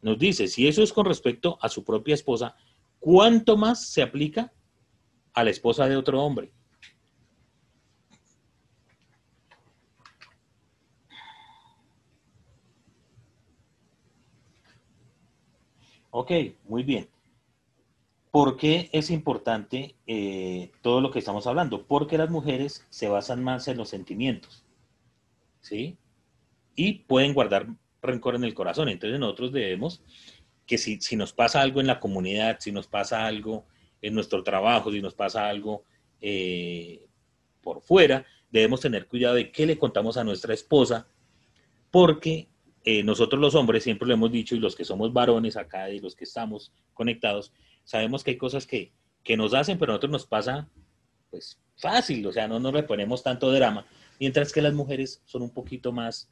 nos 0.00 0.18
dice, 0.18 0.48
si 0.48 0.66
eso 0.66 0.82
es 0.82 0.90
con 0.94 1.04
respecto 1.04 1.58
a 1.60 1.68
su 1.68 1.84
propia 1.84 2.14
esposa, 2.14 2.56
¿cuánto 2.98 3.58
más 3.58 3.88
se 3.88 4.00
aplica 4.00 4.54
a 5.34 5.44
la 5.44 5.50
esposa 5.50 5.86
de 5.86 5.98
otro 5.98 6.22
hombre? 6.22 6.50
Ok, 16.10 16.32
muy 16.66 16.84
bien. 16.84 17.13
¿Por 18.34 18.56
qué 18.56 18.90
es 18.90 19.12
importante 19.12 19.94
eh, 20.08 20.72
todo 20.82 21.00
lo 21.00 21.12
que 21.12 21.20
estamos 21.20 21.46
hablando? 21.46 21.86
Porque 21.86 22.18
las 22.18 22.30
mujeres 22.30 22.84
se 22.90 23.06
basan 23.06 23.44
más 23.44 23.68
en 23.68 23.76
los 23.76 23.90
sentimientos, 23.90 24.64
¿sí? 25.60 25.98
Y 26.74 26.94
pueden 26.94 27.32
guardar 27.32 27.68
rencor 28.02 28.34
en 28.34 28.42
el 28.42 28.52
corazón. 28.52 28.88
Entonces 28.88 29.20
nosotros 29.20 29.52
debemos 29.52 30.02
que 30.66 30.78
si, 30.78 31.00
si 31.00 31.14
nos 31.14 31.32
pasa 31.32 31.60
algo 31.60 31.80
en 31.80 31.86
la 31.86 32.00
comunidad, 32.00 32.56
si 32.58 32.72
nos 32.72 32.88
pasa 32.88 33.24
algo 33.24 33.66
en 34.02 34.14
nuestro 34.14 34.42
trabajo, 34.42 34.90
si 34.90 35.00
nos 35.00 35.14
pasa 35.14 35.48
algo 35.48 35.84
eh, 36.20 37.06
por 37.62 37.82
fuera, 37.82 38.26
debemos 38.50 38.80
tener 38.80 39.06
cuidado 39.06 39.36
de 39.36 39.52
qué 39.52 39.64
le 39.64 39.78
contamos 39.78 40.16
a 40.16 40.24
nuestra 40.24 40.54
esposa, 40.54 41.06
porque 41.92 42.48
eh, 42.82 43.04
nosotros 43.04 43.40
los 43.40 43.54
hombres 43.54 43.84
siempre 43.84 44.08
lo 44.08 44.14
hemos 44.14 44.32
dicho 44.32 44.56
y 44.56 44.58
los 44.58 44.74
que 44.74 44.84
somos 44.84 45.12
varones 45.12 45.56
acá 45.56 45.88
y 45.88 46.00
los 46.00 46.16
que 46.16 46.24
estamos 46.24 46.72
conectados, 46.94 47.52
sabemos 47.84 48.24
que 48.24 48.32
hay 48.32 48.36
cosas 48.36 48.66
que, 48.66 48.92
nos 49.36 49.54
hacen, 49.54 49.78
pero 49.78 49.92
a 49.92 49.94
nosotros 49.94 50.12
nos 50.12 50.26
pasa 50.26 50.68
pues 51.30 51.58
fácil, 51.76 52.26
o 52.26 52.32
sea, 52.32 52.46
no 52.46 52.60
nos 52.60 52.72
le 52.74 52.82
ponemos 52.82 53.22
tanto 53.22 53.50
drama, 53.50 53.86
mientras 54.20 54.52
que 54.52 54.62
las 54.62 54.74
mujeres 54.74 55.22
son 55.24 55.42
un 55.42 55.50
poquito 55.50 55.92
más, 55.92 56.30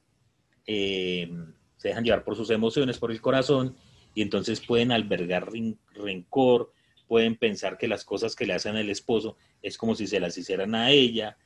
eh, 0.66 1.30
se 1.76 1.88
dejan 1.88 2.04
llevar 2.04 2.22
por 2.24 2.36
sus 2.36 2.50
emociones, 2.50 2.98
por 2.98 3.10
el 3.10 3.20
corazón, 3.20 3.76
y 4.14 4.22
entonces 4.22 4.60
pueden 4.60 4.92
albergar 4.92 5.48
rencor, 5.94 6.72
pueden 7.08 7.36
pensar 7.36 7.78
que 7.78 7.88
las 7.88 8.04
cosas 8.04 8.36
que 8.36 8.46
le 8.46 8.54
hacen 8.54 8.76
al 8.76 8.90
esposo 8.90 9.36
es 9.62 9.78
como 9.78 9.94
si 9.94 10.06
se 10.06 10.20
las 10.20 10.36
hicieran 10.38 10.74
a 10.74 10.90
ella. 10.90 11.36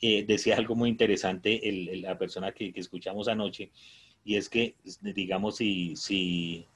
Eh, 0.00 0.24
decía 0.24 0.56
algo 0.56 0.74
muy 0.74 0.90
interesante 0.90 1.60
la 1.96 2.18
persona 2.18 2.52
que, 2.52 2.72
que 2.72 2.80
escuchamos 2.80 3.28
anoche, 3.28 3.70
y 4.28 4.36
es 4.36 4.50
que, 4.50 4.76
digamos, 5.00 5.56
si, 5.56 6.66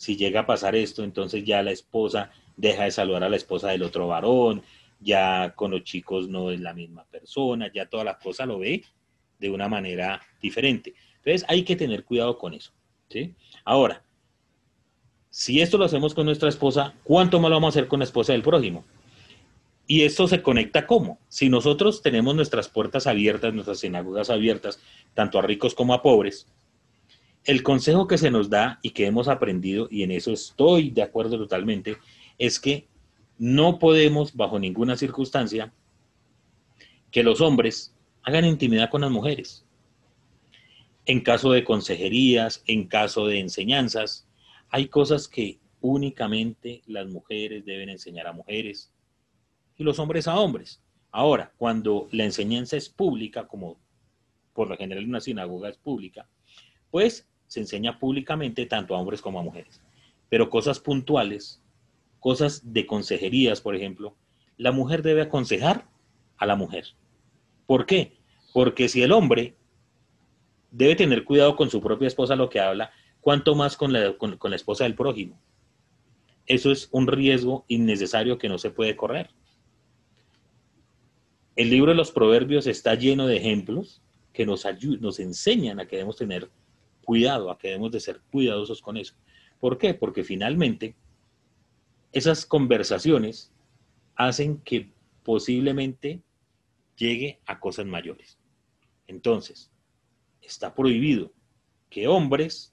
si 0.00 0.16
llega 0.16 0.40
a 0.40 0.46
pasar 0.46 0.74
esto, 0.76 1.04
entonces 1.04 1.44
ya 1.44 1.62
la 1.62 1.72
esposa 1.72 2.30
deja 2.56 2.84
de 2.84 2.90
saludar 2.90 3.22
a 3.22 3.28
la 3.28 3.36
esposa 3.36 3.68
del 3.68 3.82
otro 3.82 4.08
varón, 4.08 4.62
ya 4.98 5.52
con 5.54 5.72
los 5.72 5.84
chicos 5.84 6.26
no 6.26 6.50
es 6.50 6.58
la 6.58 6.72
misma 6.72 7.04
persona, 7.04 7.70
ya 7.70 7.84
toda 7.84 8.04
la 8.04 8.18
cosa 8.18 8.46
lo 8.46 8.60
ve 8.60 8.82
de 9.38 9.50
una 9.50 9.68
manera 9.68 10.18
diferente. 10.40 10.94
Entonces 11.16 11.44
hay 11.50 11.64
que 11.64 11.76
tener 11.76 12.06
cuidado 12.06 12.38
con 12.38 12.54
eso. 12.54 12.72
¿sí? 13.10 13.34
Ahora, 13.62 14.02
si 15.28 15.60
esto 15.60 15.76
lo 15.76 15.84
hacemos 15.84 16.14
con 16.14 16.24
nuestra 16.24 16.48
esposa, 16.48 16.94
¿cuánto 17.04 17.38
más 17.38 17.50
lo 17.50 17.56
vamos 17.56 17.76
a 17.76 17.78
hacer 17.78 17.86
con 17.86 17.98
la 17.98 18.06
esposa 18.06 18.32
del 18.32 18.40
prójimo? 18.40 18.86
Y 19.86 20.04
esto 20.04 20.26
se 20.28 20.40
conecta 20.40 20.86
cómo? 20.86 21.18
Si 21.28 21.50
nosotros 21.50 22.00
tenemos 22.00 22.34
nuestras 22.34 22.70
puertas 22.70 23.06
abiertas, 23.06 23.52
nuestras 23.52 23.80
sinagogas 23.80 24.30
abiertas, 24.30 24.80
tanto 25.12 25.38
a 25.38 25.42
ricos 25.42 25.74
como 25.74 25.92
a 25.92 26.00
pobres, 26.00 26.46
el 27.44 27.62
consejo 27.62 28.06
que 28.06 28.18
se 28.18 28.30
nos 28.30 28.50
da 28.50 28.78
y 28.82 28.90
que 28.90 29.06
hemos 29.06 29.28
aprendido, 29.28 29.88
y 29.90 30.02
en 30.02 30.10
eso 30.10 30.32
estoy 30.32 30.90
de 30.90 31.02
acuerdo 31.02 31.38
totalmente, 31.38 31.96
es 32.38 32.60
que 32.60 32.88
no 33.38 33.78
podemos, 33.78 34.36
bajo 34.36 34.58
ninguna 34.58 34.96
circunstancia, 34.96 35.72
que 37.10 37.22
los 37.22 37.40
hombres 37.40 37.94
hagan 38.22 38.44
intimidad 38.44 38.90
con 38.90 39.00
las 39.00 39.10
mujeres. 39.10 39.64
En 41.06 41.22
caso 41.22 41.50
de 41.52 41.64
consejerías, 41.64 42.62
en 42.66 42.86
caso 42.86 43.26
de 43.26 43.40
enseñanzas, 43.40 44.28
hay 44.68 44.88
cosas 44.88 45.26
que 45.26 45.58
únicamente 45.80 46.82
las 46.86 47.08
mujeres 47.08 47.64
deben 47.64 47.88
enseñar 47.88 48.26
a 48.26 48.32
mujeres 48.32 48.92
y 49.76 49.82
los 49.82 49.98
hombres 49.98 50.28
a 50.28 50.38
hombres. 50.38 50.82
Ahora, 51.10 51.52
cuando 51.56 52.08
la 52.12 52.24
enseñanza 52.24 52.76
es 52.76 52.88
pública, 52.88 53.48
como 53.48 53.80
por 54.52 54.68
lo 54.68 54.76
general 54.76 55.06
una 55.06 55.20
sinagoga 55.20 55.70
es 55.70 55.78
pública, 55.78 56.28
pues 56.90 57.26
se 57.50 57.58
enseña 57.58 57.98
públicamente 57.98 58.64
tanto 58.64 58.94
a 58.94 58.98
hombres 59.00 59.20
como 59.20 59.40
a 59.40 59.42
mujeres. 59.42 59.80
Pero 60.28 60.50
cosas 60.50 60.78
puntuales, 60.78 61.60
cosas 62.20 62.72
de 62.72 62.86
consejerías, 62.86 63.60
por 63.60 63.74
ejemplo, 63.74 64.14
la 64.56 64.70
mujer 64.70 65.02
debe 65.02 65.22
aconsejar 65.22 65.84
a 66.38 66.46
la 66.46 66.54
mujer. 66.54 66.84
¿Por 67.66 67.86
qué? 67.86 68.12
Porque 68.52 68.88
si 68.88 69.02
el 69.02 69.10
hombre 69.10 69.56
debe 70.70 70.94
tener 70.94 71.24
cuidado 71.24 71.56
con 71.56 71.70
su 71.70 71.80
propia 71.80 72.06
esposa 72.06 72.36
lo 72.36 72.48
que 72.48 72.60
habla, 72.60 72.92
cuanto 73.20 73.56
más 73.56 73.76
con 73.76 73.92
la, 73.92 74.16
con 74.16 74.38
la 74.48 74.56
esposa 74.56 74.84
del 74.84 74.94
prójimo. 74.94 75.36
Eso 76.46 76.70
es 76.70 76.88
un 76.92 77.08
riesgo 77.08 77.64
innecesario 77.66 78.38
que 78.38 78.48
no 78.48 78.58
se 78.58 78.70
puede 78.70 78.94
correr. 78.94 79.30
El 81.56 81.68
libro 81.68 81.90
de 81.90 81.96
los 81.96 82.12
Proverbios 82.12 82.68
está 82.68 82.94
lleno 82.94 83.26
de 83.26 83.38
ejemplos 83.38 84.02
que 84.32 84.46
nos, 84.46 84.64
nos 85.00 85.18
enseñan 85.18 85.80
a 85.80 85.86
que 85.86 85.96
debemos 85.96 86.16
tener 86.16 86.48
cuidado, 87.10 87.50
a 87.50 87.58
que 87.58 87.66
debemos 87.66 87.90
de 87.90 87.98
ser 87.98 88.20
cuidadosos 88.30 88.80
con 88.80 88.96
eso. 88.96 89.16
¿Por 89.58 89.78
qué? 89.78 89.94
Porque 89.94 90.22
finalmente 90.22 90.94
esas 92.12 92.46
conversaciones 92.46 93.52
hacen 94.14 94.58
que 94.58 94.92
posiblemente 95.24 96.22
llegue 96.96 97.40
a 97.46 97.58
cosas 97.58 97.86
mayores. 97.86 98.38
Entonces, 99.08 99.72
está 100.40 100.72
prohibido 100.72 101.32
que 101.88 102.06
hombres 102.06 102.72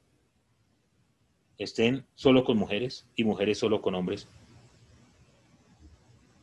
estén 1.58 2.06
solo 2.14 2.44
con 2.44 2.60
mujeres 2.60 3.10
y 3.16 3.24
mujeres 3.24 3.58
solo 3.58 3.82
con 3.82 3.96
hombres 3.96 4.28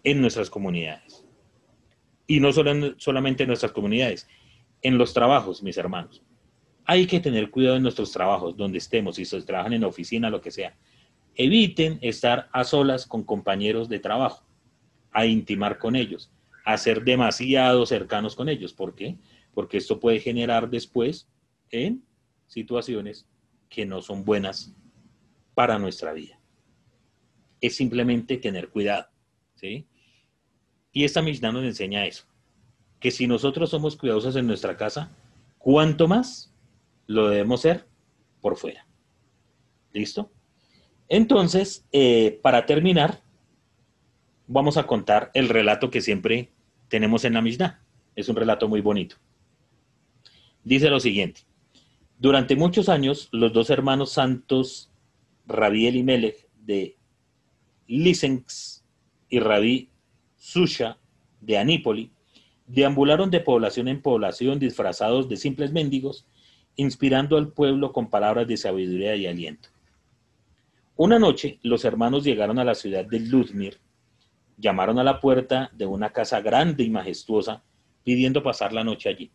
en 0.03 0.21
nuestras 0.21 0.51
comunidades. 0.51 1.25
Y 2.27 2.41
no 2.41 2.53
solo 2.53 2.97
solamente 2.99 3.45
en 3.45 3.51
nuestras 3.51 3.71
comunidades, 3.71 4.27
en 4.83 4.99
los 4.99 5.15
trabajos, 5.15 5.63
mis 5.63 5.77
hermanos. 5.77 6.25
Hay 6.87 7.07
que 7.07 7.21
tener 7.21 7.51
cuidado 7.51 7.77
en 7.77 7.83
nuestros 7.83 8.13
trabajos, 8.13 8.57
donde 8.57 8.79
estemos, 8.79 9.17
si 9.17 9.25
se 9.25 9.41
trabajan 9.43 9.73
en 9.73 9.85
oficina, 9.85 10.31
lo 10.31 10.41
que 10.41 10.51
sea. 10.51 10.77
Eviten 11.35 11.99
estar 12.03 12.49
a 12.53 12.65
solas 12.65 13.07
con 13.07 13.25
compañeros 13.25 13.89
de 13.89 13.99
trabajo, 13.99 14.45
a 15.11 15.27
intimar 15.27 15.79
con 15.79 15.97
ellos, 15.97 16.31
a 16.65 16.77
ser 16.77 17.03
demasiado 17.03 17.87
cercanos 17.87 18.37
con 18.37 18.49
ellos. 18.49 18.75
¿Por 18.75 18.95
qué? 18.95 19.17
Porque 19.53 19.79
esto 19.79 19.99
puede 19.99 20.21
generar 20.21 20.69
después 20.69 21.29
en 21.71 22.05
situaciones 22.47 23.27
que 23.69 23.87
no 23.87 24.03
son 24.03 24.25
buenas 24.25 24.75
para 25.55 25.79
nuestra 25.79 26.13
vida. 26.13 26.39
Es 27.61 27.77
simplemente 27.77 28.37
tener 28.37 28.69
cuidado, 28.69 29.09
¿sí? 29.55 29.87
Y 30.93 31.05
esta 31.05 31.23
Mishnah 31.23 31.51
nos 31.51 31.65
enseña 31.65 32.07
eso, 32.07 32.25
que 33.01 33.11
si 33.11 33.27
nosotros 33.27 33.71
somos 33.71 33.97
cuidadosos 33.97 34.37
en 34.37 34.47
nuestra 34.47 34.77
casa, 34.77 35.11
¿cuánto 35.59 36.07
más 36.07 36.54
lo 37.07 37.29
debemos 37.29 37.61
ser 37.61 37.87
por 38.41 38.57
fuera? 38.57 38.87
¿Listo? 39.93 40.31
Entonces, 41.09 41.87
eh, 41.93 42.39
para 42.43 42.67
terminar, 42.67 43.23
vamos 44.47 44.77
a 44.77 44.87
contar 44.87 45.31
el 45.35 45.49
relato 45.49 45.91
que 45.91 46.01
siempre 46.01 46.53
tenemos 46.89 47.25
en 47.25 47.35
la 47.35 47.43
Mishnah. 47.43 47.83
Es 48.17 48.29
un 48.29 48.37
relato 48.37 48.69
muy 48.69 48.81
bonito. 48.81 49.17
Dice 50.63 50.89
lo 50.89 51.01
siguiente. 51.01 51.43
Durante 52.19 52.57
muchos 52.57 52.89
años, 52.89 53.29
los 53.33 53.53
dos 53.53 53.71
hermanos 53.71 54.13
santos 54.13 54.91
Rabí 55.47 55.87
Elimelech 55.87 56.49
de 56.55 56.97
Lisenx 57.87 58.85
y 59.29 59.41
Rabí 59.41 59.91
Susha 60.37 60.99
de 61.41 61.59
Anípoli, 61.59 62.11
deambularon 62.67 63.31
de 63.31 63.41
población 63.41 63.89
en 63.89 64.01
población 64.01 64.59
disfrazados 64.59 65.29
de 65.29 65.37
simples 65.37 65.73
mendigos, 65.73 66.27
inspirando 66.77 67.37
al 67.37 67.49
pueblo 67.53 67.93
con 67.93 68.09
palabras 68.09 68.47
de 68.47 68.57
sabiduría 68.57 69.17
y 69.17 69.27
aliento. 69.27 69.69
Una 70.97 71.19
noche 71.19 71.59
los 71.63 71.85
hermanos 71.85 72.25
llegaron 72.25 72.59
a 72.59 72.65
la 72.65 72.75
ciudad 72.75 73.05
de 73.05 73.21
Luzmir, 73.21 73.79
llamaron 74.57 74.99
a 74.99 75.05
la 75.05 75.21
puerta 75.21 75.71
de 75.73 75.87
una 75.87 76.11
casa 76.11 76.41
grande 76.41 76.85
y 76.85 76.91
majestuosa, 76.91 77.63
pidiendo 78.05 78.43
pasar 78.43 78.73
la 78.73 78.85
noche 78.85 79.09
allí. 79.09 79.31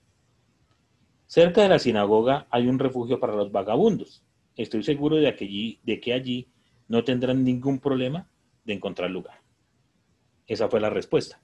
Cerca 1.28 1.62
de 1.62 1.70
la 1.70 1.80
sinagoga 1.80 2.48
hay 2.50 2.68
un 2.68 2.80
refugio 2.80 3.20
para 3.20 3.36
los 3.36 3.52
vagabundos, 3.52 4.24
estoy 4.56 4.84
seguro 4.84 5.18
de 5.18 5.36
que, 5.36 5.80
de 5.84 6.00
que 6.00 6.14
allí 6.14 6.48
no 6.88 7.04
tendrán 7.04 7.44
ningún 7.44 7.80
problema 7.80 8.28
de 8.66 8.74
encontrar 8.74 9.12
lugar. 9.12 9.40
Esa 10.48 10.68
fue 10.70 10.80
la 10.80 10.90
respuesta. 10.90 11.40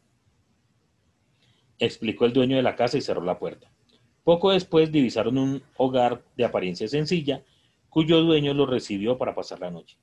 Explicó 1.77 2.25
el 2.25 2.33
dueño 2.33 2.55
de 2.55 2.63
la 2.63 2.75
casa 2.75 2.97
y 2.97 3.01
cerró 3.01 3.23
la 3.23 3.37
puerta. 3.37 3.69
Poco 4.25 4.49
después 4.49 4.91
divisaron 4.91 5.37
un 5.37 5.61
hogar 5.77 6.23
de 6.35 6.45
apariencia 6.45 6.87
sencilla, 6.87 7.43
cuyo 7.89 8.21
dueño 8.21 8.55
los 8.55 8.67
recibió 8.67 9.19
para 9.19 9.35
pasar 9.35 9.59
la 9.59 9.69
noche. 9.69 9.99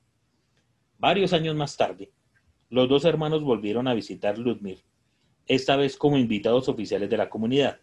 Varios 0.97 1.33
años 1.33 1.57
más 1.57 1.75
tarde, 1.75 2.09
los 2.69 2.87
dos 2.87 3.03
hermanos 3.03 3.43
volvieron 3.43 3.85
a 3.85 3.93
visitar 3.93 4.37
Ludmir, 4.37 4.81
esta 5.45 5.75
vez 5.75 5.97
como 5.97 6.17
invitados 6.17 6.69
oficiales 6.69 7.09
de 7.09 7.17
la 7.17 7.29
comunidad. 7.29 7.81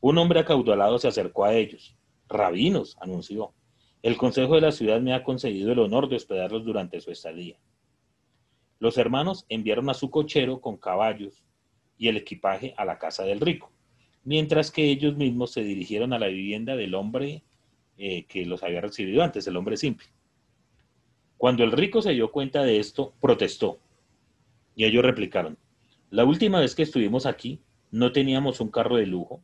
Un 0.00 0.16
hombre 0.16 0.40
acaudalado 0.40 0.98
se 0.98 1.08
acercó 1.08 1.44
a 1.44 1.52
ellos. 1.52 1.98
Rabinos, 2.30 2.96
anunció. 2.98 3.52
El 4.00 4.16
Consejo 4.16 4.54
de 4.54 4.62
la 4.62 4.72
Ciudad 4.72 5.02
me 5.02 5.12
ha 5.12 5.22
concedido 5.22 5.70
el 5.70 5.80
honor 5.80 6.08
de 6.08 6.16
hospedarlos 6.16 6.64
durante 6.64 6.98
su 7.02 7.10
estadía. 7.10 7.58
Los 8.78 8.96
hermanos 8.96 9.44
enviaron 9.50 9.90
a 9.90 9.94
su 9.94 10.08
cochero 10.08 10.62
con 10.62 10.78
caballos 10.78 11.44
y 11.98 12.08
el 12.08 12.16
equipaje 12.16 12.72
a 12.78 12.86
la 12.86 12.98
casa 12.98 13.24
del 13.24 13.40
rico, 13.40 13.70
mientras 14.26 14.72
que 14.72 14.90
ellos 14.90 15.16
mismos 15.16 15.52
se 15.52 15.62
dirigieron 15.62 16.12
a 16.12 16.18
la 16.18 16.26
vivienda 16.26 16.74
del 16.74 16.96
hombre 16.96 17.44
eh, 17.96 18.24
que 18.24 18.44
los 18.44 18.62
había 18.64 18.80
recibido 18.80 19.22
antes, 19.22 19.46
el 19.46 19.56
hombre 19.56 19.76
simple. 19.76 20.08
Cuando 21.38 21.62
el 21.62 21.70
rico 21.70 22.02
se 22.02 22.10
dio 22.12 22.32
cuenta 22.32 22.64
de 22.64 22.80
esto, 22.80 23.14
protestó. 23.20 23.78
Y 24.74 24.84
ellos 24.84 25.04
replicaron, 25.04 25.56
la 26.10 26.24
última 26.24 26.58
vez 26.58 26.74
que 26.74 26.82
estuvimos 26.82 27.24
aquí, 27.24 27.60
no 27.92 28.10
teníamos 28.10 28.60
un 28.60 28.68
carro 28.68 28.96
de 28.96 29.06
lujo, 29.06 29.42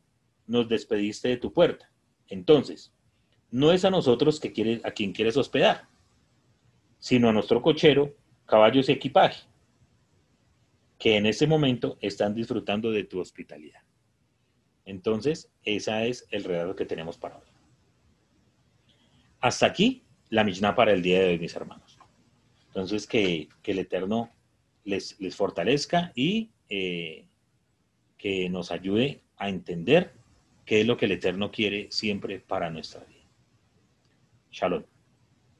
nos 0.49 0.68
despediste 0.68 1.29
de 1.29 1.37
tu 1.37 1.53
puerta. 1.53 1.88
Entonces, 2.27 2.92
no 3.53 3.71
es 3.71 3.85
a 3.85 3.90
nosotros 3.90 4.40
que 4.40 4.53
quieres, 4.53 4.85
a 4.85 4.90
quien 4.90 5.12
quieres 5.12 5.37
hospedar, 5.37 5.87
sino 6.99 7.29
a 7.29 7.33
nuestro 7.33 7.62
cochero, 7.62 8.16
caballos 8.47 8.88
y 8.88 8.92
equipaje, 8.92 9.45
que 10.99 11.16
en 11.16 11.27
ese 11.27 11.47
momento 11.47 11.99
están 12.01 12.35
disfrutando 12.35 12.90
de 12.90 13.05
tu 13.05 13.21
hospitalidad. 13.21 13.83
Entonces, 14.85 15.51
ese 15.64 16.09
es 16.09 16.27
el 16.31 16.45
regalo 16.45 16.75
que 16.75 16.85
tenemos 16.85 17.16
para 17.16 17.37
hoy. 17.37 17.49
Hasta 19.40 19.66
aquí 19.66 20.05
la 20.29 20.45
Mishnah 20.45 20.75
para 20.75 20.92
el 20.92 21.03
día 21.03 21.21
de 21.21 21.29
hoy, 21.29 21.38
mis 21.38 21.55
hermanos. 21.55 21.99
Entonces, 22.68 23.07
que, 23.07 23.49
el 23.64 23.79
Eterno 23.79 24.31
les, 24.85 25.21
les 25.21 25.37
fortalezca 25.37 26.12
y 26.14 26.51
eh, 26.68 27.27
que 28.16 28.49
nos 28.49 28.71
ayude 28.71 29.21
a 29.37 29.49
entender 29.49 30.12
qué 30.64 30.81
es 30.81 30.87
lo 30.87 30.97
que 30.97 31.07
el 31.07 31.12
Eterno 31.12 31.51
quiere 31.51 31.88
siempre 31.90 32.38
para 32.40 32.71
nuestra 32.71 33.05
vida. 33.05 33.27
Shalom. 34.51 34.85